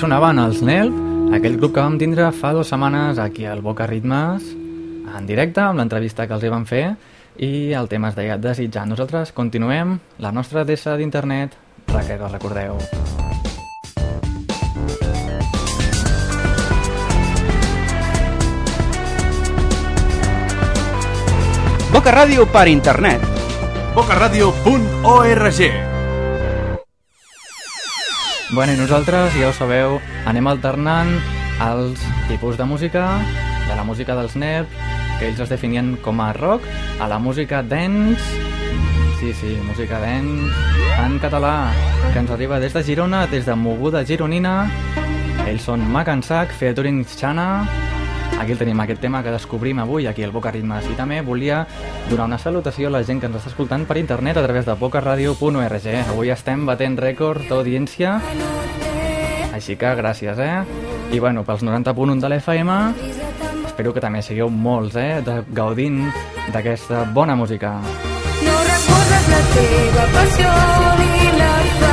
sonaven 0.00 0.38
els 0.40 0.62
NEL, 0.64 0.88
aquell 1.36 1.58
grup 1.60 1.74
que 1.76 1.82
vam 1.82 1.98
tindre 2.00 2.30
fa 2.32 2.54
dues 2.56 2.70
setmanes 2.72 3.18
aquí 3.20 3.44
al 3.44 3.60
Boca 3.60 3.84
Ritmes, 3.84 4.46
en 5.12 5.26
directe, 5.28 5.60
amb 5.60 5.76
l'entrevista 5.76 6.24
que 6.24 6.32
els 6.32 6.46
hi 6.46 6.52
van 6.52 6.64
fer, 6.64 6.84
i 7.36 7.74
el 7.76 7.90
tema 7.90 8.08
es 8.08 8.16
deia 8.16 8.38
Desitjar. 8.40 8.86
Nosaltres 8.88 9.34
continuem 9.36 9.98
la 10.24 10.32
nostra 10.32 10.64
adreça 10.64 10.96
d'internet, 10.96 11.52
perquè 11.90 12.16
que 12.16 12.32
recordeu. 12.32 12.80
Boca 21.92 22.16
Ràdio 22.16 22.48
per 22.48 22.66
internet. 22.72 23.30
bocaradio.org 23.90 25.89
Bueno, 28.52 28.72
i 28.72 28.76
nosaltres, 28.76 29.30
ja 29.38 29.46
ho 29.46 29.54
sabeu, 29.54 30.00
anem 30.26 30.48
alternant 30.50 31.12
els 31.62 32.00
tipus 32.26 32.56
de 32.58 32.64
música, 32.66 33.04
de 33.68 33.76
la 33.78 33.84
música 33.86 34.16
dels 34.18 34.34
NEP, 34.34 34.72
que 35.20 35.28
ells 35.28 35.38
es 35.44 35.52
definien 35.52 35.92
com 36.02 36.18
a 36.18 36.32
rock, 36.34 36.66
a 36.98 37.06
la 37.06 37.20
música 37.22 37.62
dance, 37.62 38.18
sí, 39.20 39.30
sí, 39.38 39.54
música 39.68 40.00
dance, 40.02 40.50
en 40.98 41.20
català, 41.22 41.70
que 42.10 42.18
ens 42.18 42.34
arriba 42.34 42.58
des 42.58 42.74
de 42.74 42.82
Girona, 42.82 43.28
des 43.30 43.46
de 43.46 43.54
Moguda 43.54 44.02
Gironina, 44.02 44.64
ells 45.46 45.70
són 45.70 45.86
Macansac, 45.86 46.50
featuring 46.50 47.04
Xana, 47.06 47.68
aquí 48.38 48.52
el 48.52 48.58
tenim, 48.58 48.80
aquest 48.80 49.00
tema 49.00 49.22
que 49.22 49.32
descobrim 49.32 49.80
avui 49.82 50.06
aquí 50.06 50.22
al 50.22 50.32
Boca 50.32 50.52
Ritmes, 50.52 50.86
i 50.90 50.96
també 50.98 51.20
volia 51.26 51.64
donar 52.10 52.26
una 52.28 52.38
salutació 52.38 52.88
a 52.88 52.94
la 52.94 53.02
gent 53.04 53.20
que 53.20 53.28
ens 53.30 53.40
està 53.40 53.50
escoltant 53.52 53.86
per 53.88 53.98
internet 53.98 54.38
a 54.38 54.44
través 54.44 54.66
de 54.66 54.76
bocaradio.org. 54.78 55.88
Avui 56.08 56.30
estem 56.30 56.64
batent 56.66 56.98
rècord 57.00 57.48
d'audiència, 57.48 58.18
així 59.52 59.76
que 59.76 59.94
gràcies, 59.98 60.38
eh? 60.38 60.62
I 61.10 61.18
bueno, 61.18 61.44
pels 61.44 61.64
90.1 61.66 62.20
de 62.22 62.28
l'FM, 62.30 62.78
espero 63.66 63.92
que 63.92 64.02
també 64.04 64.22
sigueu 64.22 64.50
molts, 64.50 64.96
eh? 64.96 65.20
De, 65.26 65.40
gaudint 65.52 66.04
d'aquesta 66.54 67.04
bona 67.14 67.36
música. 67.36 67.76
No 68.46 68.58
recordes 68.72 69.30
la 69.34 69.44
teva 69.54 70.10
passió 70.16 70.58
ni 71.02 71.38
la 71.38 71.54
felicitat. 71.56 71.89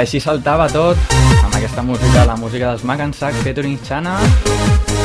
així 0.00 0.18
saltava 0.20 0.66
tot. 0.68 0.98
Amb 1.44 1.54
aquesta 1.56 1.82
música, 1.82 2.24
la 2.28 2.36
música 2.36 2.68
dels 2.68 2.82
Mac 2.84 3.00
and 3.00 3.14
Sack 3.16 3.36
featuring 3.44 3.78
Xana. 3.86 4.16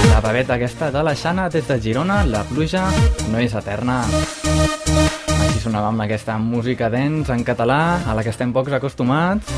La 0.10 0.20
paveta 0.24 0.58
aquesta 0.58 0.90
de 0.92 1.04
la 1.04 1.14
Xana 1.16 1.48
des 1.50 1.68
de 1.68 1.78
Girona 1.80 2.24
la 2.28 2.42
pluja 2.50 2.84
no 3.32 3.40
és 3.40 3.56
eterna. 3.56 4.02
Així 4.08 5.62
sonava 5.64 5.92
amb 5.94 6.04
aquesta 6.04 6.36
música 6.42 6.90
dents 6.92 7.30
en 7.32 7.46
català 7.48 8.02
a 8.04 8.18
la 8.18 8.26
que 8.26 8.34
estem 8.34 8.52
pocs 8.52 8.76
acostumats. 8.76 9.54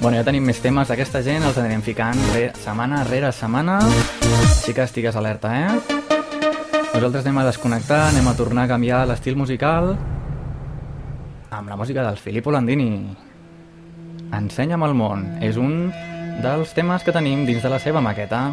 Bueno, 0.00 0.16
ja 0.16 0.24
tenim 0.26 0.46
més 0.48 0.62
temes 0.64 0.90
d'aquesta 0.90 1.22
gent, 1.22 1.46
els 1.46 1.58
anirem 1.60 1.84
ficant 1.86 2.18
re 2.34 2.48
setmana 2.58 3.04
rere 3.06 3.30
setmana, 3.34 3.78
així 4.48 4.74
que 4.74 4.86
estigues 4.86 5.16
alerta, 5.18 5.54
eh? 5.54 5.70
Nosaltres 6.94 7.24
anem 7.26 7.44
a 7.44 7.48
desconnectar, 7.52 8.08
anem 8.08 8.26
a 8.26 8.36
tornar 8.38 8.66
a 8.66 8.74
canviar 8.74 9.04
l'estil 9.06 9.38
musical 9.38 9.94
amb 11.50 11.68
la 11.68 11.76
música 11.76 12.02
del 12.02 12.16
Filippo 12.16 12.50
Landini. 12.50 13.27
Ensenya'm 14.34 14.84
el 14.84 14.94
món. 14.98 15.24
És 15.44 15.56
un 15.56 15.88
dels 16.44 16.74
temes 16.76 17.04
que 17.04 17.14
tenim 17.14 17.46
dins 17.48 17.64
de 17.64 17.70
la 17.72 17.80
seva 17.82 18.02
maqueta. 18.04 18.52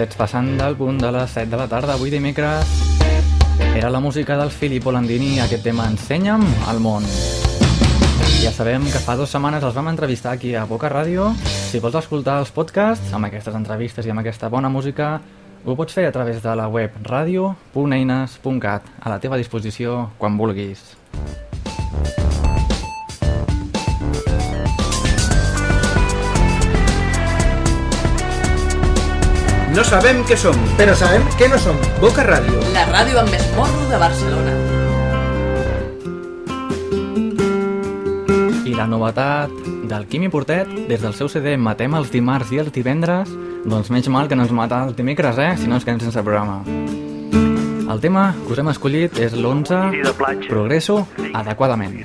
Minutets 0.00 0.16
passant 0.16 0.46
del 0.56 0.78
punt 0.80 0.96
de 0.96 1.10
les 1.12 1.28
7 1.28 1.50
de 1.52 1.58
la 1.60 1.66
tarda, 1.68 1.92
avui 1.92 2.08
dimecres. 2.08 2.64
Era 3.76 3.90
la 3.90 4.00
música 4.00 4.38
del 4.38 4.48
Filippo 4.48 4.90
Landini, 4.90 5.40
aquest 5.40 5.62
tema 5.62 5.84
Ensenya'm 5.90 6.40
al 6.72 6.80
món. 6.80 7.04
Ja 8.40 8.48
sabem 8.48 8.86
que 8.88 9.02
fa 9.04 9.18
dues 9.20 9.28
setmanes 9.28 9.60
els 9.60 9.76
vam 9.76 9.90
entrevistar 9.92 10.32
aquí 10.32 10.54
a 10.56 10.64
Boca 10.64 10.88
Ràdio. 10.88 11.34
Si 11.44 11.82
vols 11.84 11.98
escoltar 12.00 12.38
els 12.40 12.48
podcasts 12.48 13.12
amb 13.12 13.28
aquestes 13.28 13.52
entrevistes 13.54 14.08
i 14.08 14.14
amb 14.14 14.24
aquesta 14.24 14.48
bona 14.48 14.72
música, 14.72 15.18
ho 15.66 15.76
pots 15.76 15.92
fer 15.92 16.06
a 16.08 16.14
través 16.16 16.40
de 16.40 16.56
la 16.56 16.68
web 16.68 16.96
radio.eines.cat, 17.04 18.88
a 19.04 19.12
la 19.12 19.20
teva 19.20 19.36
disposició 19.36 20.06
quan 20.16 20.40
vulguis. 20.40 20.96
No 29.70 29.84
sabem 29.86 30.24
què 30.26 30.34
som, 30.34 30.56
però 30.74 30.96
sabem 30.98 31.22
què 31.38 31.46
no 31.46 31.58
som. 31.62 31.76
Boca 32.02 32.24
Ràdio. 32.26 32.58
La 32.74 32.82
ràdio 32.88 33.20
amb 33.20 33.30
més 33.30 33.44
morro 33.54 33.84
de 33.86 34.00
Barcelona. 34.02 34.54
I 38.66 38.74
la 38.74 38.88
novetat 38.90 39.54
del 39.86 40.08
Quimi 40.10 40.26
Portet, 40.28 40.66
des 40.90 40.98
del 40.98 41.14
seu 41.14 41.30
CD 41.30 41.54
Matem 41.54 41.94
els 41.94 42.10
dimarts 42.10 42.50
i 42.50 42.58
els 42.64 42.74
divendres, 42.74 43.30
doncs 43.62 43.94
menys 43.94 44.10
mal 44.10 44.26
que 44.26 44.34
no 44.34 44.48
ens 44.48 44.54
mata 44.58 44.82
el 44.88 44.96
dimecres, 44.98 45.38
eh? 45.38 45.52
Si 45.56 45.70
no 45.70 45.78
ens 45.78 45.86
quedem 45.86 46.02
sense 46.02 46.18
programa. 46.26 46.64
El 47.90 48.02
tema 48.02 48.32
que 48.42 48.56
us 48.56 48.58
hem 48.58 48.74
escollit 48.74 49.22
és 49.22 49.38
l'11 49.38 50.48
Progresso 50.48 51.04
adequadament. 51.30 52.02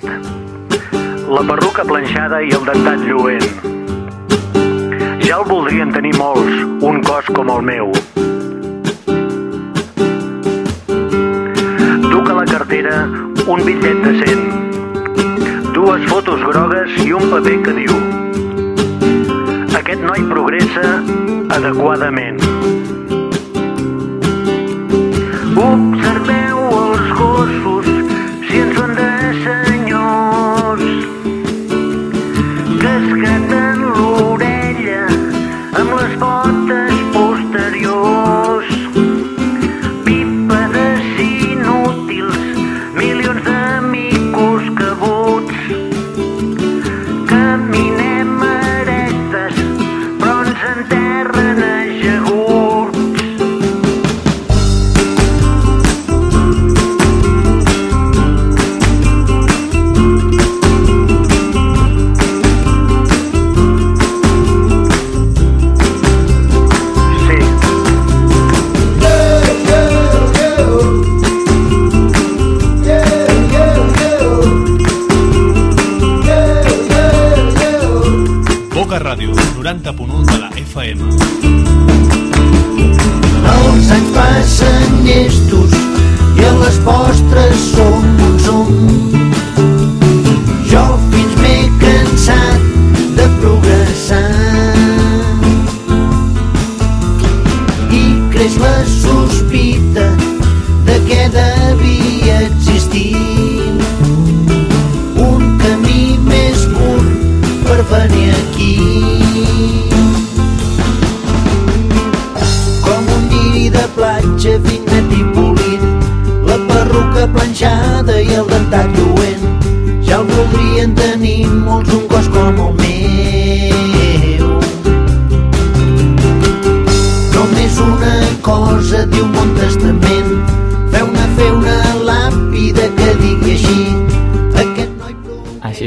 La 1.33 1.41
perruca 1.49 1.81
planxada 1.81 2.45
i 2.45 2.53
el 2.53 2.69
dentat 2.69 3.09
lluent. 3.09 3.74
Ja 5.25 5.39
el 5.41 5.47
voldrien 5.49 5.89
tenir 5.89 6.11
molts, 6.19 6.59
un 6.85 6.99
cos 7.01 7.25
com 7.33 7.47
el 7.49 7.63
meu. 7.65 7.87
Duc 12.11 12.29
a 12.29 12.35
la 12.37 12.45
cartera 12.45 12.99
un 13.49 13.63
bitllet 13.65 14.03
de 14.03 14.13
100, 14.19 15.73
dues 15.73 16.05
fotos 16.11 16.45
grogues 16.51 16.93
i 17.01 17.11
un 17.17 17.25
paper 17.33 17.57
que 17.65 17.73
diu 17.79 17.97
Aquest 19.81 20.05
noi 20.05 20.21
progressa 20.29 20.85
adequadament. 21.57 22.37
Observeu 25.65 26.63
els 26.83 27.11
gossos 27.17 27.94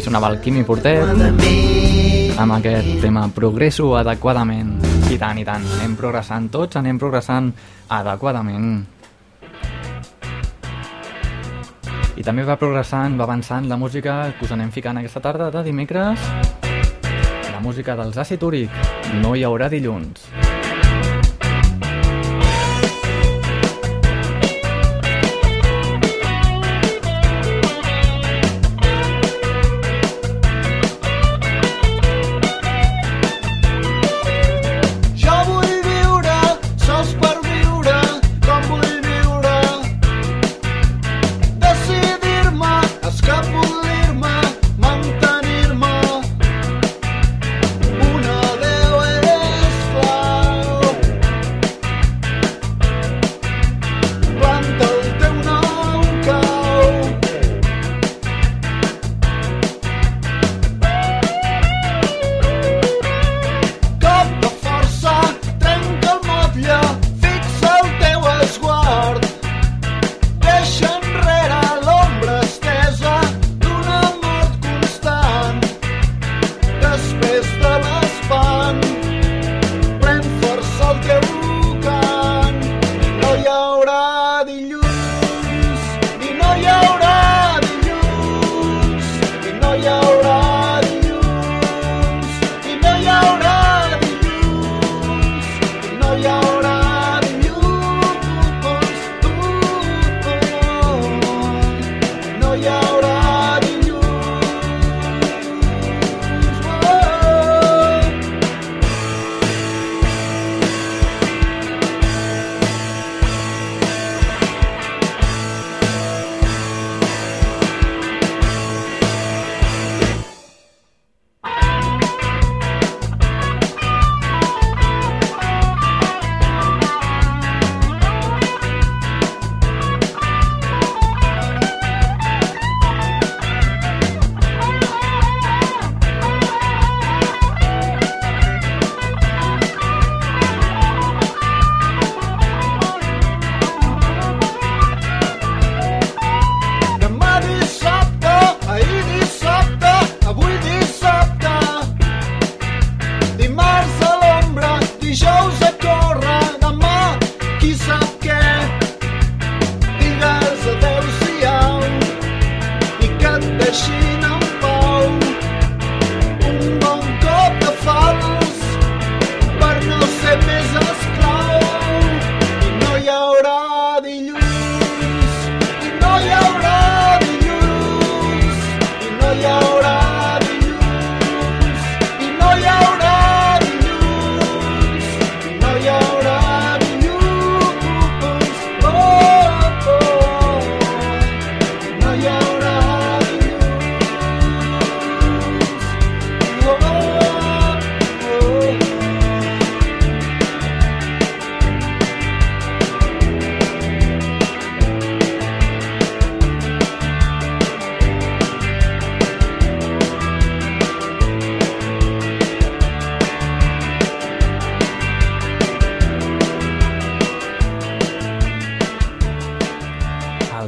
sonava 0.09 0.31
el 0.33 0.39
Quimi 0.41 0.63
Portet 0.65 1.11
amb 2.41 2.55
aquest 2.55 3.03
tema 3.03 3.27
Progresso 3.35 3.91
adequadament. 3.99 4.71
I 5.13 5.19
tant, 5.21 5.37
i 5.37 5.45
tant. 5.45 5.67
Anem 5.77 5.99
progressant 5.99 6.47
tots, 6.49 6.79
anem 6.81 6.97
progressant 6.97 7.51
adequadament. 7.93 8.71
I 12.17 12.25
també 12.25 12.49
va 12.49 12.57
progressant, 12.57 13.21
va 13.21 13.29
avançant 13.29 13.69
la 13.69 13.77
música 13.77 14.33
que 14.39 14.49
us 14.49 14.57
anem 14.57 14.73
ficant 14.73 14.97
aquesta 14.97 15.21
tarda 15.21 15.53
de 15.53 15.67
dimecres. 15.69 16.25
La 17.53 17.61
música 17.61 17.99
dels 18.01 18.17
Acid 18.17 18.49
Úric. 18.49 18.85
No 19.21 19.37
hi 19.37 19.45
haurà 19.45 19.69
dilluns. 19.69 20.48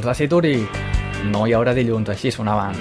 L'àcid 0.07 0.33
úric. 0.33 0.81
No 1.31 1.45
hi 1.45 1.53
haurà 1.53 1.73
dilluns, 1.77 2.09
així 2.09 2.31
sonaven. 2.33 2.77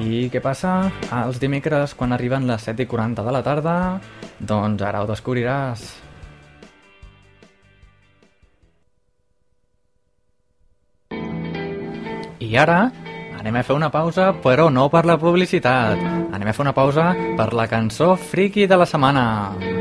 I 0.00 0.28
què 0.32 0.40
passa 0.40 0.90
els 1.12 1.38
dimecres 1.42 1.92
quan 1.94 2.14
arriben 2.16 2.46
les 2.48 2.62
7 2.64 2.86
i 2.86 2.88
40 2.88 3.24
de 3.26 3.34
la 3.34 3.42
tarda? 3.44 3.74
Doncs 4.40 4.82
ara 4.82 5.02
ho 5.02 5.08
descobriràs. 5.10 5.84
I 12.40 12.56
ara 12.56 12.80
anem 13.40 13.60
a 13.60 13.62
fer 13.64 13.76
una 13.76 13.90
pausa, 13.92 14.32
però 14.44 14.70
no 14.72 14.88
per 14.92 15.04
la 15.08 15.18
publicitat. 15.20 16.00
Anem 16.32 16.48
a 16.48 16.56
fer 16.56 16.64
una 16.64 16.76
pausa 16.76 17.12
per 17.36 17.52
la 17.54 17.68
cançó 17.68 18.14
friki 18.16 18.66
de 18.66 18.80
la 18.80 18.88
setmana. 18.88 19.26
Sure 19.60 19.79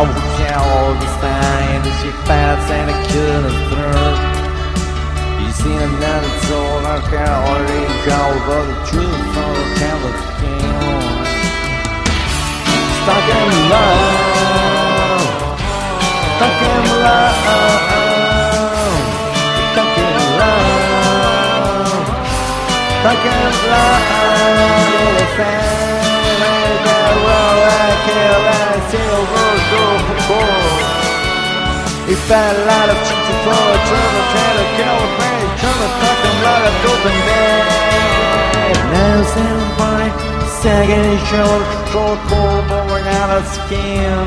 I 0.00 0.02
was 0.02 0.16
all 0.16 0.96
this 0.96 1.16
time 1.20 1.84
She 2.00 2.08
fights 2.24 2.68
and 2.72 2.88
I 2.88 2.96
couldn't 3.12 3.58
turn 3.68 4.16
You 5.44 5.50
see 5.52 5.76
another 5.76 6.32
soul 6.48 6.80
I 6.88 7.04
can 7.04 7.28
already 7.28 7.84
go 8.08 8.20
But 8.48 8.64
the 8.64 8.76
truth 8.88 9.24
from 9.36 9.52
the 9.60 9.66
camera 9.76 10.12
came 10.40 11.20
Stuck 13.04 13.28
in 13.28 13.50
love. 13.72 14.16
Stuck 16.36 16.60
in 16.64 16.84
love. 17.04 17.44
Stuck 19.72 19.98
in 20.00 20.16
love. 20.40 20.80
Stuck 23.00 23.24
in 23.36 23.52
love. 23.68 24.04
Little 24.96 25.28
fan 25.36 26.00
I 26.40 26.64
got 26.86 27.04
a 27.04 27.20
roll 27.20 27.60
I 27.68 27.92
kill 28.06 28.40
I 28.48 28.80
still 28.88 29.20
roll 29.34 29.49
he 32.10 32.16
found 32.26 32.56
a 32.58 32.64
lot 32.66 32.88
of 32.90 32.98
chicken 33.06 33.36
for 33.46 33.54
a 33.54 33.78
trouble, 33.86 34.24
trying 34.34 34.58
a 34.58 34.66
kill 34.74 34.98
a 34.98 35.08
friend, 35.14 35.46
trouble, 35.62 35.90
fuck 36.02 36.18
a 36.26 36.32
lot 36.42 36.62
of 36.66 36.74
open 36.90 37.16
bed. 37.22 38.74
Now 38.90 39.22
somebody 39.30 40.10
second 40.58 41.04
his 41.06 41.22
shoulder, 41.30 41.66
control 41.70 42.18
cold, 42.26 42.66
but 42.66 43.06
out 43.14 43.30
of 43.38 43.46
skin. 43.46 44.26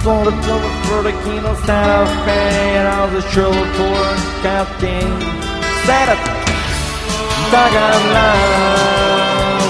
Stole 0.00 0.24
the 0.24 0.32
trouble 0.40 0.72
for 0.88 1.00
the 1.04 1.12
kino, 1.20 1.52
stand 1.68 1.84
up, 1.84 2.08
I 2.16 3.04
was 3.04 3.12
the 3.12 3.28
trouble 3.28 3.66
for 3.76 3.98
a 4.08 4.16
captain. 4.40 5.04
Set 5.84 6.08
up, 6.08 6.20
stuck 7.44 7.74
on 7.76 8.00
love, 8.16 9.68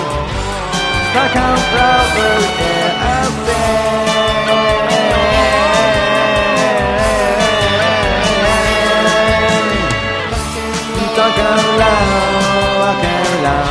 stuck 1.11 1.35
on 1.43 1.59
brother, 1.74 2.39
yeah, 2.55 3.11
I'm 3.11 3.35
there. 3.51 3.97
Love, 11.79 12.89
I 12.89 12.93
can't 13.03 13.35
love. 13.47 13.70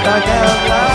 Stuck 0.00 0.28
on 0.30 0.58
love, 0.70 0.94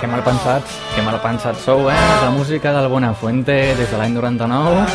Que 0.00 0.06
mal 0.06 0.22
pensats, 0.24 0.78
que 0.94 1.02
mal 1.02 1.20
pensats 1.20 1.60
sou, 1.60 1.90
eh? 1.90 1.96
La 2.22 2.30
música 2.30 2.72
del 2.72 2.88
Buenafuente 2.88 3.74
des 3.76 3.90
de 3.90 3.98
l'any 3.98 4.14
99 4.14 4.86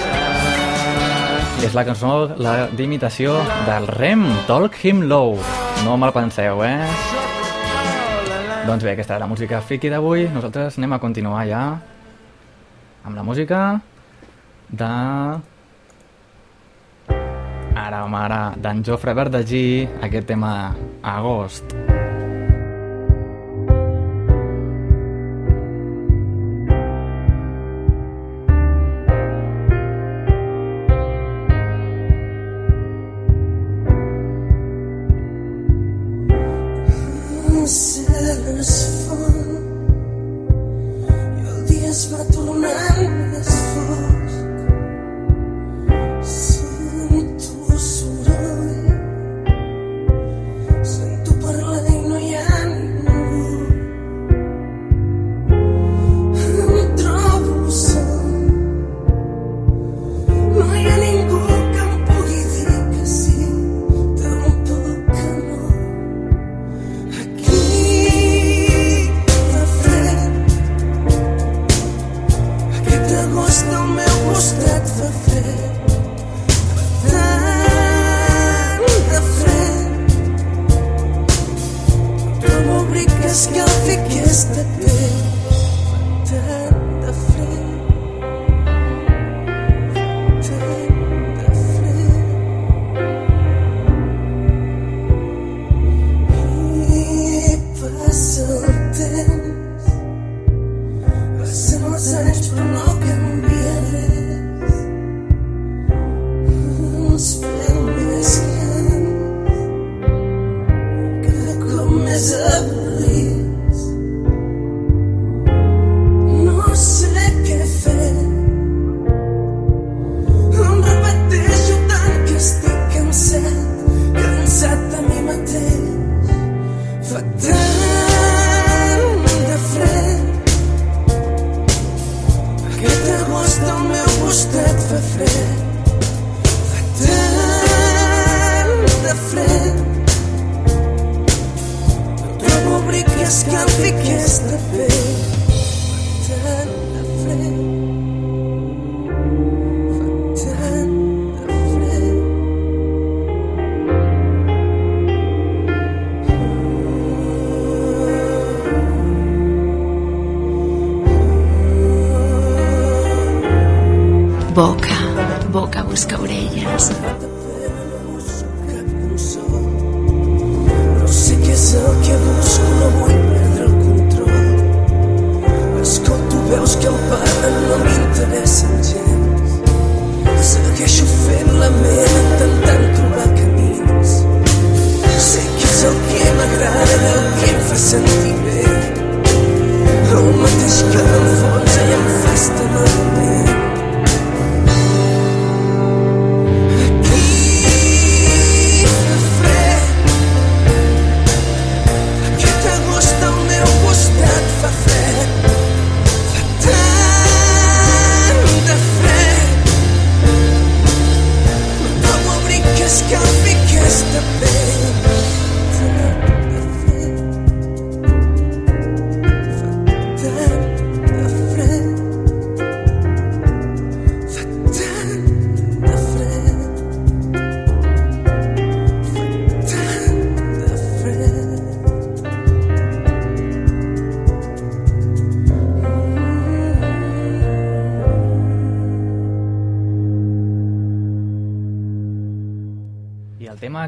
és 1.65 1.73
la 1.73 1.85
cançó 1.85 2.27
d'imitació 2.77 3.37
del 3.67 3.87
Rem, 3.87 4.25
Talk 4.47 4.73
Him 4.83 5.05
Low. 5.09 5.37
No 5.85 5.97
mal 5.97 6.11
penseu, 6.13 6.63
eh? 6.65 6.81
Doncs 8.65 8.83
bé, 8.83 8.95
aquesta 8.95 9.13
és 9.15 9.21
la 9.21 9.29
música 9.29 9.61
friki 9.61 9.89
d'avui. 9.93 10.25
Nosaltres 10.33 10.79
anem 10.79 10.97
a 10.97 10.99
continuar 10.99 11.45
ja 11.45 11.65
amb 13.05 13.15
la 13.15 13.23
música 13.23 13.59
de... 14.69 14.93
Ara, 17.75 18.01
ara, 18.21 18.39
d'en 18.57 18.81
Jofre 18.87 19.13
Verdagí, 19.13 19.85
aquest 20.01 20.31
tema 20.31 20.73
Agost. 21.03 21.75
Cel 37.65 38.04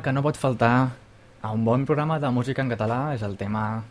que 0.01 0.11
no 0.11 0.21
pot 0.21 0.37
faltar 0.37 0.91
a 1.41 1.51
un 1.51 1.63
bon 1.65 1.85
programa 1.85 2.19
de 2.19 2.29
música 2.29 2.61
en 2.61 2.69
català 2.69 3.13
és 3.15 3.23
el 3.23 3.35
tema... 3.37 3.83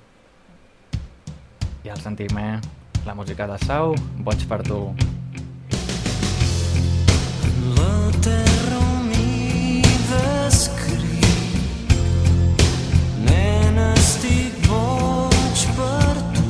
Ja 1.85 1.95
el 1.95 2.01
sentim, 2.03 2.39
eh? 2.39 2.61
La 3.07 3.15
música 3.15 3.47
de 3.47 3.57
Sau, 3.65 3.95
Boig 4.27 4.45
per 4.51 4.61
tu. 4.67 4.81
La 7.79 7.97
terra 8.27 8.79
humida 8.91 10.23
escriu 10.49 11.33
Nena, 13.25 13.93
estic 13.95 14.69
boig 14.69 15.67
per 15.81 16.15
tu 16.37 16.49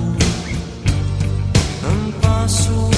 Em 1.93 2.13
passo 2.25 2.96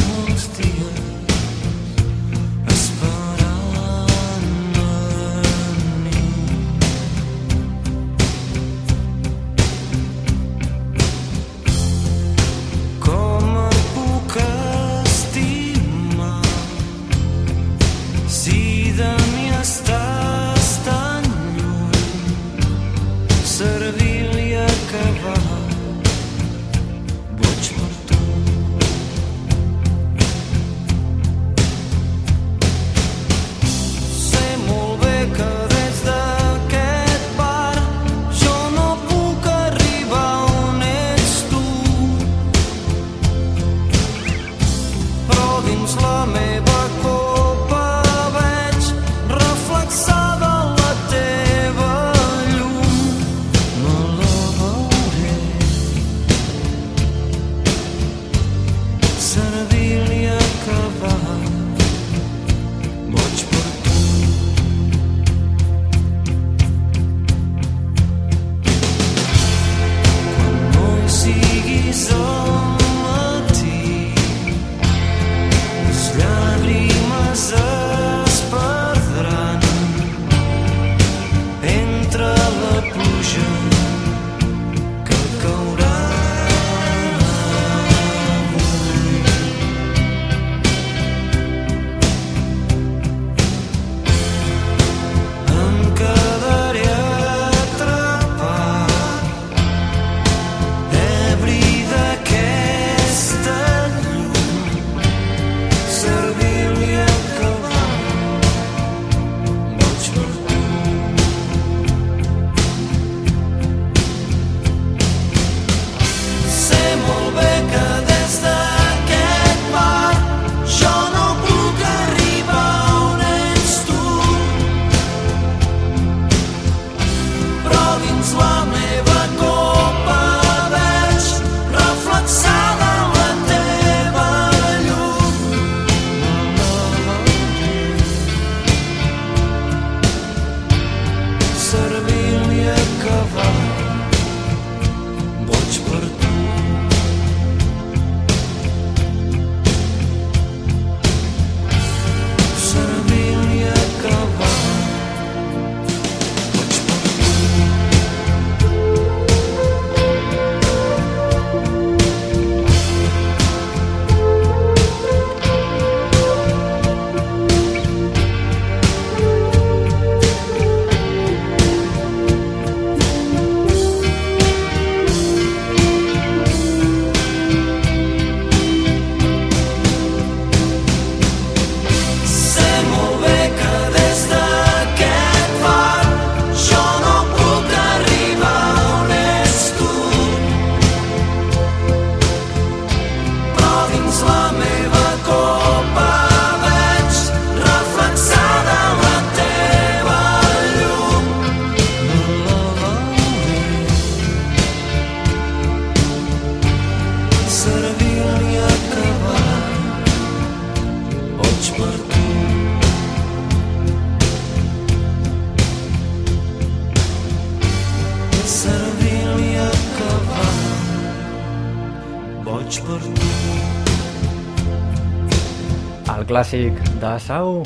clàssic 226.48 226.72
de 226.96 227.18
Sau 227.20 227.62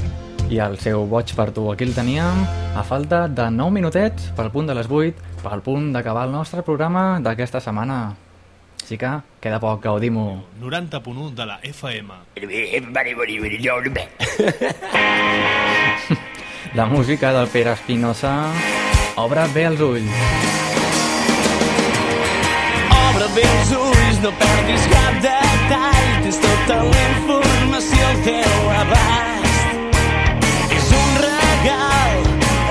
i 0.51 0.59
el 0.59 0.75
seu 0.83 1.05
boig 1.07 1.31
per 1.37 1.53
tu. 1.55 1.71
Aquí 1.71 1.85
el 1.85 1.95
teníem 1.95 2.43
a 2.75 2.83
falta 2.83 3.29
de 3.29 3.47
9 3.51 3.71
minutets 3.71 4.33
pel 4.35 4.51
punt 4.51 4.67
de 4.67 4.75
les 4.75 4.89
8, 4.91 5.15
pel 5.43 5.63
punt 5.63 5.93
d'acabar 5.95 6.27
el 6.27 6.33
nostre 6.33 6.63
programa 6.67 7.21
d'aquesta 7.23 7.61
setmana. 7.61 8.17
Així 8.83 8.99
que 8.99 9.21
queda 9.41 9.61
poc, 9.63 9.83
gaudim-ho. 9.85 10.43
90.1 10.61 11.31
de 11.31 11.47
la 11.47 11.61
FM. 11.63 12.11
La 16.75 16.87
música 16.87 17.33
del 17.33 17.47
Pere 17.49 17.73
Espinosa 17.73 18.51
obre 19.15 19.47
bé 19.55 19.67
els 19.71 19.81
ulls. 19.81 20.11
Obre 22.99 23.31
bé 23.37 23.47
els 23.47 23.75
ulls, 23.79 24.23
no 24.27 24.35
perdis 24.43 24.91
cap 24.91 25.52
detall, 25.73 26.23
tens 26.23 26.39
tota 26.43 26.77
la 26.85 27.03
informació 27.09 28.07
al 28.09 28.19
teu 28.27 28.71
abast. 28.81 29.77
És 30.77 30.89
un 30.99 31.11
regal, 31.25 32.19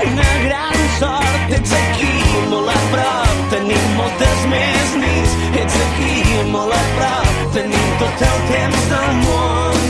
una 0.06 0.30
gran 0.44 0.78
sort, 0.98 1.54
ets 1.58 1.74
aquí 1.78 2.12
molt 2.50 2.70
a 2.70 2.78
prop, 2.92 3.42
tenim 3.54 3.88
moltes 3.98 4.46
més 4.52 4.94
nits, 5.02 5.36
ets 5.64 5.78
aquí 5.88 6.46
molt 6.54 6.74
a 6.76 6.82
prop, 6.98 7.42
tenim 7.58 7.90
tot 8.02 8.26
el 8.28 8.40
temps 8.52 8.88
del 8.94 9.12
món. 9.24 9.80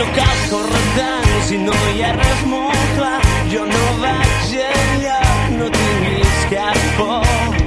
No 0.00 0.06
cal 0.18 0.38
córrer 0.50 0.86
tant 0.98 1.34
si 1.48 1.60
no 1.62 1.76
hi 1.94 2.02
ha 2.02 2.14
res 2.18 2.46
molt 2.50 2.86
clar. 2.98 3.18
Jo 3.52 3.66
no 3.68 3.82
vaig 4.00 4.54
enlloc, 4.66 5.50
no 5.58 5.74
tinguis 5.78 6.46
cap 6.50 6.86
por. 6.98 7.61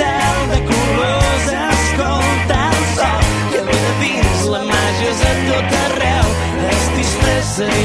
Cel 0.00 0.48
de 0.48 0.60
colors, 0.64 1.46
escolta 1.76 2.60
el 2.72 2.84
sol 2.96 3.26
que 3.52 3.60
ve 3.66 3.80
dins, 4.00 4.46
la 4.54 4.62
màgia 4.70 5.10
és 5.10 5.20
a 5.28 5.32
tot 5.50 5.74
arreu. 5.80 6.30
Es 6.70 6.86
disfressa 6.96 7.68
i 7.68 7.84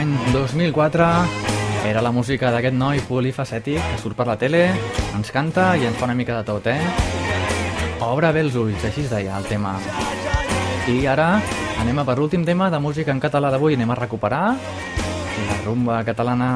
l'any 0.00 0.32
2004 0.32 1.06
era 1.84 2.00
la 2.00 2.10
música 2.10 2.48
d'aquest 2.52 2.72
noi 2.72 3.02
polifacètic 3.04 3.76
que 3.76 3.98
surt 4.00 4.16
per 4.16 4.24
la 4.28 4.36
tele, 4.40 4.62
ens 5.16 5.32
canta 5.34 5.74
i 5.76 5.84
ens 5.84 5.98
fa 6.00 6.06
una 6.06 6.16
mica 6.16 6.38
de 6.38 6.44
tot, 6.48 6.68
eh? 6.72 6.80
Obre 8.06 8.30
bé 8.32 8.40
els 8.46 8.56
ulls, 8.56 8.80
així 8.80 9.04
es 9.04 9.12
deia 9.12 9.36
el 9.36 9.44
tema. 9.50 9.74
I 10.88 11.04
ara 11.04 11.28
anem 11.82 12.00
a 12.00 12.06
per 12.08 12.16
l'últim 12.16 12.46
tema 12.48 12.70
de 12.72 12.80
música 12.80 13.12
en 13.12 13.20
català 13.20 13.52
d'avui, 13.52 13.76
anem 13.76 13.92
a 13.92 13.98
recuperar 14.00 14.42
la 14.56 15.60
rumba 15.66 16.00
catalana 16.08 16.50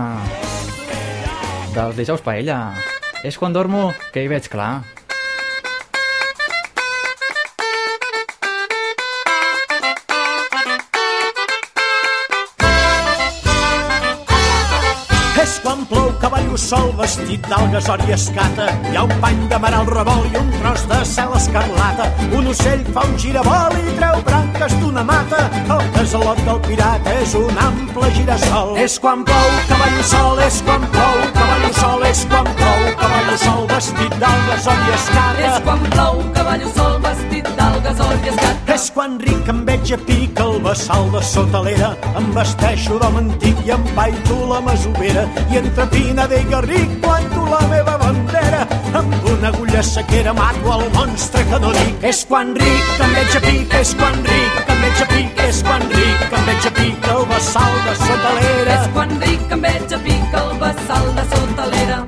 dels 1.77 2.01
dijous 2.01 2.25
paella. 2.25 2.73
És 3.25 3.37
quan 3.37 3.53
dormo 3.53 3.91
que 4.13 4.25
hi 4.25 4.33
veig 4.33 4.49
clar. 4.49 4.94
Sol 16.65 16.93
vestit 16.97 17.45
d'algues 17.51 17.89
i 18.09 18.13
escata. 18.15 18.67
Hi 18.89 18.97
ha 18.97 19.03
un 19.05 19.13
pany 19.21 19.41
de 19.51 19.59
mar 19.61 19.73
al 19.77 19.87
revolt 19.87 20.33
i 20.33 20.39
un 20.41 20.51
tros 20.61 20.85
de 20.89 21.01
cel 21.05 21.35
escarlata. 21.37 22.07
Un 22.39 22.49
ocell 22.53 22.85
fa 22.95 23.05
un 23.09 23.17
giravolt 23.21 23.77
i 23.83 23.97
treu 23.99 24.23
branques 24.29 24.77
d'una 24.81 25.05
mata. 25.05 25.43
El 25.77 25.85
casalot 25.97 26.41
del 26.49 26.61
pirata 26.69 27.17
és 27.21 27.35
un 27.41 27.61
ample 27.67 28.11
girassol. 28.17 28.77
És 28.87 28.97
quan 28.99 29.27
plou 29.29 29.51
cavallo 29.69 30.07
sol, 30.15 30.41
és 30.47 30.63
quan 30.65 30.89
plou 30.97 31.21
cavallo 31.37 31.73
sol, 31.81 32.07
és 32.09 32.25
quan 32.33 32.51
plou 32.63 32.83
cavallo 33.03 33.37
sol 33.45 33.69
vestit 33.75 34.19
d'algues 34.25 34.71
i 34.73 34.97
escata. 34.99 35.47
És 35.51 35.63
quan 35.69 35.89
plou 35.91 36.23
cavallo 36.39 36.73
sol 36.79 37.01
vestit 37.05 37.34
d'algues 37.57 38.01
i 38.25 38.31
escata. 38.33 38.75
És 38.75 38.91
quan 38.95 39.19
ric 39.21 39.49
em 39.53 39.61
veig 39.69 39.93
a 39.95 39.99
pic 40.07 40.41
el 40.45 40.57
vessal 40.65 41.11
de 41.13 41.21
sota 41.23 41.61
l'era. 41.67 41.91
Em 42.19 42.31
vesteixo 42.37 42.99
d'home 43.03 43.21
antic 43.25 43.61
i 43.67 43.75
em 43.77 43.85
paito 43.99 44.39
la 44.51 44.61
masovera. 44.65 45.27
I 45.53 45.61
entre 45.61 45.87
Pineda 45.93 46.41
i 46.41 46.49
Garric 46.51 46.97
planto 47.05 47.45
la 47.51 47.61
meva 47.73 47.97
bandera. 48.03 48.65
Amb 49.01 49.15
una 49.33 49.53
agulla 49.53 49.83
sequera 49.83 50.33
mato 50.33 50.75
el 50.79 50.91
monstre 50.97 51.45
que 51.51 51.61
no 51.61 51.73
dic. 51.77 52.09
És 52.13 52.25
quan 52.31 52.55
ric 52.59 53.05
em 53.07 53.15
veig 53.21 53.37
a 53.37 53.45
pic, 53.47 53.79
és 53.83 53.95
quan 54.01 54.21
ric 54.31 54.75
em 54.75 54.85
veig 54.87 55.07
a 55.07 55.09
pic, 55.15 55.47
és 55.49 55.63
quan 55.69 55.89
ric 55.95 56.37
em 56.41 56.51
veig 56.51 56.69
a 56.73 56.75
pic 56.81 57.09
el 57.15 57.25
vessal 57.33 57.81
de 57.87 57.97
sota 58.03 58.35
l'era. 58.41 58.81
És 58.81 58.93
quan 58.99 59.17
ric 59.25 59.57
em 59.59 59.65
veig 59.69 59.97
a 60.01 60.05
pic 60.09 60.39
el 60.43 60.53
vessal 60.67 61.11
de 61.21 61.31
sota 61.33 61.73
l'era. 61.73 62.05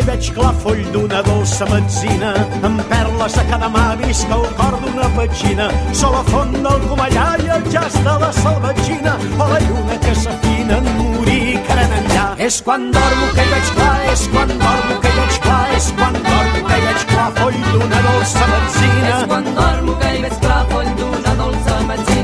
Veig 0.00 0.30
clar 0.32 0.54
foll 0.62 0.80
d'una 0.92 1.20
dolça 1.26 1.66
metzina, 1.68 2.32
amb 2.64 2.80
perles 2.88 3.36
a 3.36 3.44
cada 3.50 3.68
mà 3.68 3.84
visc 4.00 4.30
el 4.32 4.46
cor 4.56 4.76
d'una 4.80 5.08
petxina, 5.16 5.66
sol 5.92 6.14
a 6.16 6.22
font 6.30 6.54
del 6.64 6.86
Comallà 6.88 7.26
i 7.44 7.50
el 7.56 7.66
jazz 7.74 7.98
de 8.06 8.14
la 8.22 8.30
salvatgina, 8.38 9.16
o 9.36 9.48
la 9.52 9.60
lluna 9.66 9.98
que 10.06 10.14
s'afina 10.22 10.78
en 10.80 10.88
morir 10.96 11.60
carent 11.68 11.94
enllà. 11.98 12.26
És 12.48 12.62
quan 12.64 12.88
dormo 12.96 13.28
que 13.36 13.44
hi 13.44 13.52
veig 13.52 13.70
clar, 13.76 13.98
és 14.14 14.26
quan 14.32 14.56
dormo 14.64 14.98
que 15.04 15.12
hi 15.12 15.20
veig 15.20 15.38
clar, 15.44 15.62
és 15.76 15.92
quan 16.00 16.18
dormo 16.30 16.66
que 16.70 16.80
hi 16.80 16.88
veig 16.88 17.06
clar 17.12 17.30
foll 17.42 17.62
d'una 17.70 18.02
dolça 18.08 18.50
metzina. 18.54 19.14
És 19.14 19.30
quan 19.34 19.54
dormo 19.60 20.00
que 20.00 20.16
hi 20.16 20.26
veig 20.26 20.42
clar 20.46 20.64
foll 20.72 20.92
d'una 21.02 21.38
dolça 21.44 21.80
metzina. 21.92 22.21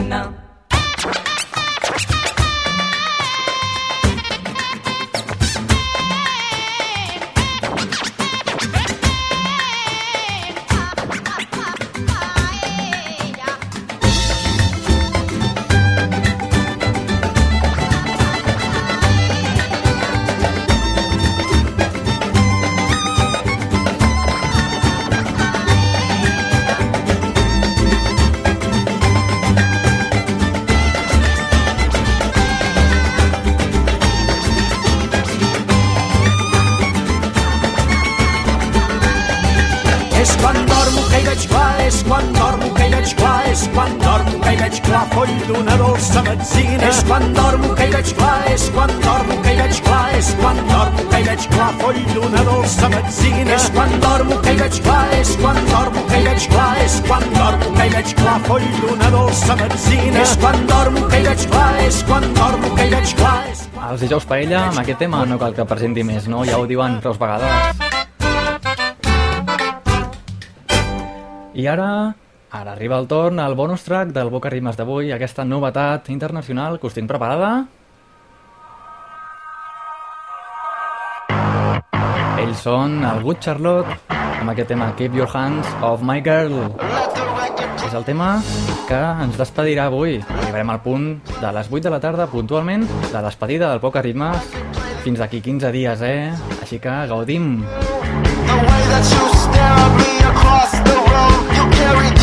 Quan 47.09 47.25
dormo 47.33 47.75
que 47.75 47.87
hi 47.89 47.93
veig 47.93 48.11
clar, 48.19 48.37
és 48.53 48.65
quan 48.75 48.91
dormo 49.03 49.37
que 49.43 49.53
hi 49.55 49.57
veig 49.59 49.79
clar, 49.87 50.03
és 50.19 50.29
quan 50.41 50.59
dormo 50.69 51.05
que 51.09 51.21
hi 51.21 51.25
veig 51.29 51.47
clar, 51.55 51.69
foll 51.81 52.01
d'una 52.13 52.43
dolça 52.49 52.91
metzina. 52.93 53.55
És 53.57 53.69
quan 53.75 53.95
dormo 54.05 54.37
que 54.45 54.53
hi 54.53 54.61
veig 54.61 54.81
clar, 54.85 55.05
és 55.17 55.33
quan 55.41 55.61
dormo 55.71 56.05
que 56.11 56.19
hi 56.21 56.27
veig 56.29 56.49
clar, 56.53 56.69
és 56.85 56.99
quan 57.09 57.25
dormo 57.39 57.73
que 57.79 57.87
hi 57.87 57.95
veig 57.97 58.15
clar, 58.21 58.37
foll 58.51 58.69
d'una 58.83 59.11
dolça 59.17 59.57
metzina. 59.63 60.21
És 60.27 60.37
quan 60.45 60.61
dormo 60.69 61.07
que 61.09 61.23
hi 61.23 61.27
veig 61.31 61.49
clar, 61.55 61.73
és 61.87 62.03
quan 62.11 62.29
dormo 62.37 62.75
que 62.77 62.87
hi 62.87 62.95
veig 62.99 63.17
clar, 63.23 63.41
és 63.55 63.67
Els 63.89 64.01
dijous 64.05 64.25
paella, 64.29 64.67
amb 64.69 64.83
aquest 64.83 64.99
tema 65.01 65.25
no 65.25 65.39
cal 65.41 65.55
que 65.57 65.65
presenti 65.65 66.05
més, 66.05 66.29
no? 66.29 66.45
Ja 66.45 66.59
ho 66.61 66.67
diuen 66.69 67.01
prou 67.01 67.17
vegades. 67.17 67.87
I 71.59 71.67
ara, 71.67 71.89
ara 72.51 72.73
arriba 72.73 72.99
el 72.99 73.07
torn 73.07 73.41
al 73.41 73.55
bonus 73.55 73.85
track 73.85 74.13
del 74.17 74.31
Boca 74.31 74.51
Rimes 74.51 74.77
d'avui, 74.77 75.13
aquesta 75.13 75.45
novetat 75.45 76.09
internacional 76.11 76.79
que 76.79 76.89
us 76.89 76.97
tinc 76.97 77.09
preparada. 77.11 77.67
Ells 82.39 82.63
són 82.65 83.03
el 83.05 83.23
Good 83.25 83.43
Charlotte, 83.45 83.99
amb 84.09 84.53
aquest 84.53 84.71
tema 84.73 84.93
Keep 84.97 85.19
Your 85.19 85.29
Hands 85.35 85.69
Off 85.83 86.03
My 86.07 86.23
Girl. 86.25 86.73
És 87.89 87.95
el 87.97 88.05
tema 88.05 88.37
que 88.89 88.99
ens 89.25 89.37
despedirà 89.41 89.89
avui. 89.89 90.19
Arribarem 90.21 90.71
al 90.73 90.81
punt 90.85 91.07
de 91.29 91.53
les 91.57 91.71
8 91.73 91.85
de 91.89 91.93
la 91.93 92.01
tarda, 92.01 92.27
puntualment, 92.29 92.85
de 93.13 93.23
despedida 93.25 93.71
del 93.71 93.81
Poca 93.81 94.03
Ritmes. 94.05 94.53
Fins 95.05 95.19
d'aquí 95.21 95.41
15 95.41 95.73
dies, 95.73 96.03
eh? 96.03 96.33
Així 96.61 96.79
que 96.79 96.95
gaudim. 97.09 97.65
The 97.65 98.57
way 98.69 98.83
that 98.93 99.13
you 99.13 99.25
stare 99.45 99.81
at 99.85 99.93
me 100.01 100.13
across 100.33 100.73
the 100.85 100.97
room 101.11 101.39
You 101.57 101.65
carry 101.77 102.18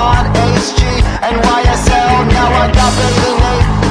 Vuitton, 0.00 0.24
HG 0.32 0.80
And 1.26 1.36
YSL 1.44 2.16
Now 2.32 2.48
I 2.62 2.66
got 2.72 2.92
Ape 3.04 3.30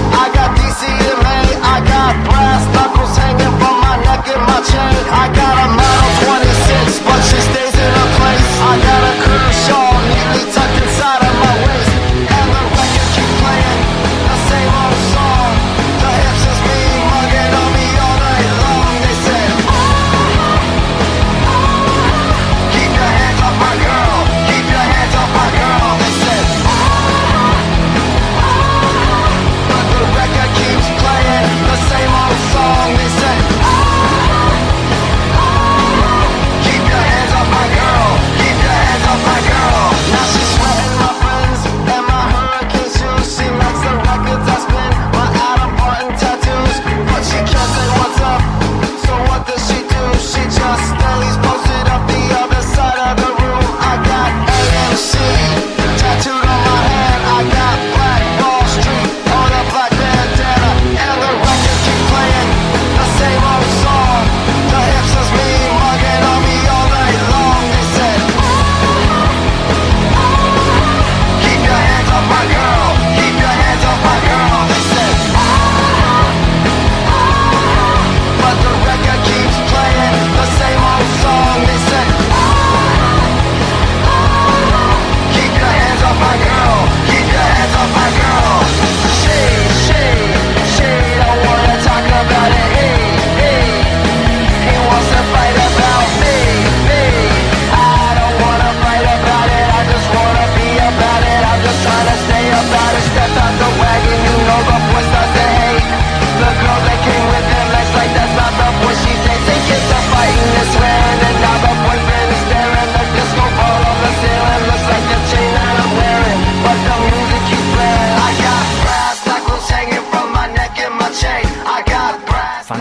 I 0.10 0.26
got 0.34 0.50
DCMA 0.58 1.40
I 1.62 1.78
got 1.86 2.14
brass 2.26 2.64
knuckles 2.74 3.16
hanging 3.18 3.56
from 3.62 3.76
my 3.86 3.96
neck 4.02 4.26
and 4.28 4.44
my 4.50 4.60
chain. 4.66 4.98
I 5.14 5.26
got 5.40 5.56
a 5.66 5.68
Model 5.70 6.12
26 6.26 7.00
But 7.06 7.22
she 7.30 7.40
stays 7.50 7.76
in 7.78 7.92
her 8.00 8.10
place. 8.18 8.50
I 8.70 8.74
got 8.88 9.02
a 9.06 9.54
shawl 9.66 9.96
Neatly 10.10 10.44
tucked 10.54 10.82
inside 10.82 11.29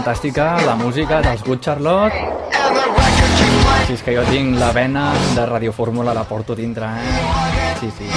Fantàstica 0.09 0.57
la 0.65 0.73
música 0.75 1.19
dels 1.21 1.43
Good 1.45 1.61
Charlotte. 1.61 2.17
Si 3.85 3.93
és 3.93 4.01
que 4.01 4.15
jo 4.17 4.23
tinc 4.31 4.55
la 4.57 4.71
vena 4.73 5.11
de 5.37 5.45
Radio 5.45 5.69
Fórmula, 5.77 6.15
la 6.17 6.23
porto 6.25 6.55
dintre, 6.57 6.87
eh? 6.87 7.75
Sí, 7.77 7.91
sí. 7.93 8.09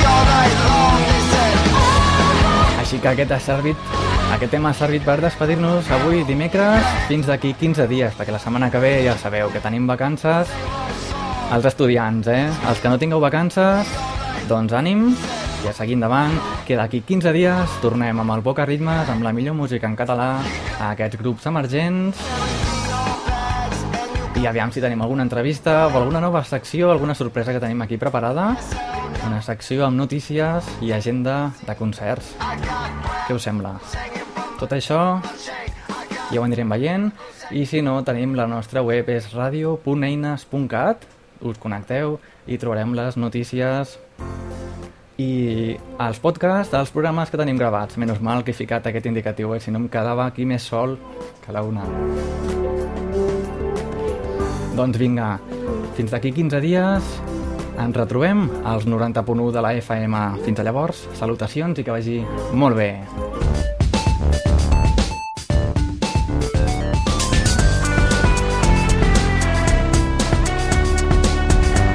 Així 2.80 2.96
que 2.96 3.12
aquest 3.12 3.36
ha 3.36 3.42
servit, 3.44 3.92
aquest 4.38 4.56
tema 4.56 4.72
ha 4.72 4.80
servit 4.80 5.04
per 5.04 5.18
despedir-nos 5.20 5.92
avui 5.92 6.24
dimecres 6.24 6.88
fins 7.12 7.28
d'aquí 7.28 7.52
15 7.60 7.90
dies, 7.92 8.16
perquè 8.16 8.32
la 8.32 8.40
setmana 8.40 8.72
que 8.72 8.80
ve 8.80 8.94
ja 9.04 9.18
sabeu 9.20 9.52
que 9.52 9.60
tenim 9.60 9.84
vacances 9.84 10.48
els 11.52 11.68
estudiants, 11.68 12.32
eh? 12.32 12.48
Els 12.72 12.80
que 12.80 12.88
no 12.88 13.04
tingueu 13.04 13.20
vacances, 13.20 13.92
doncs 14.48 14.80
ànim 14.80 15.10
i 15.64 15.70
a 15.70 15.74
seguir 15.74 15.98
endavant, 16.00 16.34
que 16.68 16.78
d'aquí 16.80 17.04
15 17.06 17.34
dies 17.36 17.80
tornem 17.84 18.20
amb 18.20 18.34
el 18.34 18.42
Boca 18.42 18.66
Ritmes, 18.66 19.10
amb 19.10 19.24
la 19.24 19.34
millor 19.34 19.56
música 19.58 19.88
en 19.88 19.96
català, 20.00 20.34
a 20.80 20.92
aquests 20.94 21.22
grups 21.22 21.46
emergents 21.52 22.22
i 24.42 24.48
aviam 24.50 24.72
si 24.74 24.82
tenim 24.82 25.02
alguna 25.04 25.22
entrevista 25.22 25.86
o 25.86 25.98
alguna 26.00 26.20
nova 26.20 26.44
secció, 26.44 26.90
alguna 26.90 27.14
sorpresa 27.14 27.54
que 27.54 27.60
tenim 27.60 27.82
aquí 27.84 27.98
preparada. 28.02 28.56
Una 29.28 29.42
secció 29.46 29.86
amb 29.86 30.00
notícies 30.00 30.66
i 30.82 30.90
agenda 30.96 31.52
de 31.62 31.76
concerts. 31.78 32.34
Què 33.28 33.36
us 33.38 33.46
sembla? 33.46 33.76
Tot 34.58 34.74
això 34.74 35.22
ja 36.32 36.40
ho 36.40 36.48
anirem 36.48 36.74
veient. 36.74 37.12
I 37.52 37.68
si 37.70 37.84
no, 37.86 38.00
tenim 38.08 38.34
la 38.34 38.48
nostra 38.50 38.82
web, 38.82 39.10
és 39.14 39.30
radio.eines.cat, 39.36 41.06
us 41.42 41.62
connecteu 41.62 42.18
i 42.48 42.58
trobarem 42.58 42.98
les 42.98 43.22
notícies 43.22 44.00
i 45.20 45.76
els 46.00 46.20
podcasts 46.24 46.72
dels 46.72 46.92
programes 46.94 47.32
que 47.32 47.40
tenim 47.40 47.60
gravats. 47.60 47.98
Menys 47.98 48.22
mal 48.24 48.46
que 48.46 48.54
he 48.54 48.58
ficat 48.58 48.88
aquest 48.88 49.10
indicatiu, 49.10 49.56
eh? 49.56 49.60
si 49.60 49.72
no 49.72 49.82
em 49.82 49.90
quedava 49.92 50.26
aquí 50.26 50.46
més 50.46 50.64
sol 50.64 50.98
que 51.44 51.56
la 51.56 51.64
una. 51.68 51.86
Doncs 54.78 54.98
vinga, 54.98 55.36
fins 55.98 56.14
d'aquí 56.14 56.32
15 56.32 56.62
dies 56.64 57.12
ens 57.82 57.98
retrobem 57.98 58.46
als 58.68 58.88
90.1 58.88 59.52
de 59.52 59.66
la 59.66 59.74
FM. 59.80 60.24
Fins 60.46 60.60
a 60.60 60.68
llavors, 60.68 61.06
salutacions 61.20 61.80
i 61.80 61.86
que 61.88 61.96
vagi 61.96 62.22
molt 62.54 62.78
bé. 62.78 62.92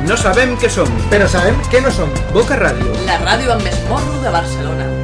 No 0.07 0.15
sabem 0.15 0.53
què 0.63 0.69
som, 0.71 0.91
però 1.11 1.27
sabem 1.31 1.57
què 1.73 1.81
no 1.83 1.91
som. 1.91 2.13
Boca 2.31 2.55
Ràdio. 2.61 2.93
La 3.09 3.19
ràdio 3.25 3.57
amb 3.57 3.67
més 3.67 3.81
de 4.23 4.31
Barcelona. 4.31 4.96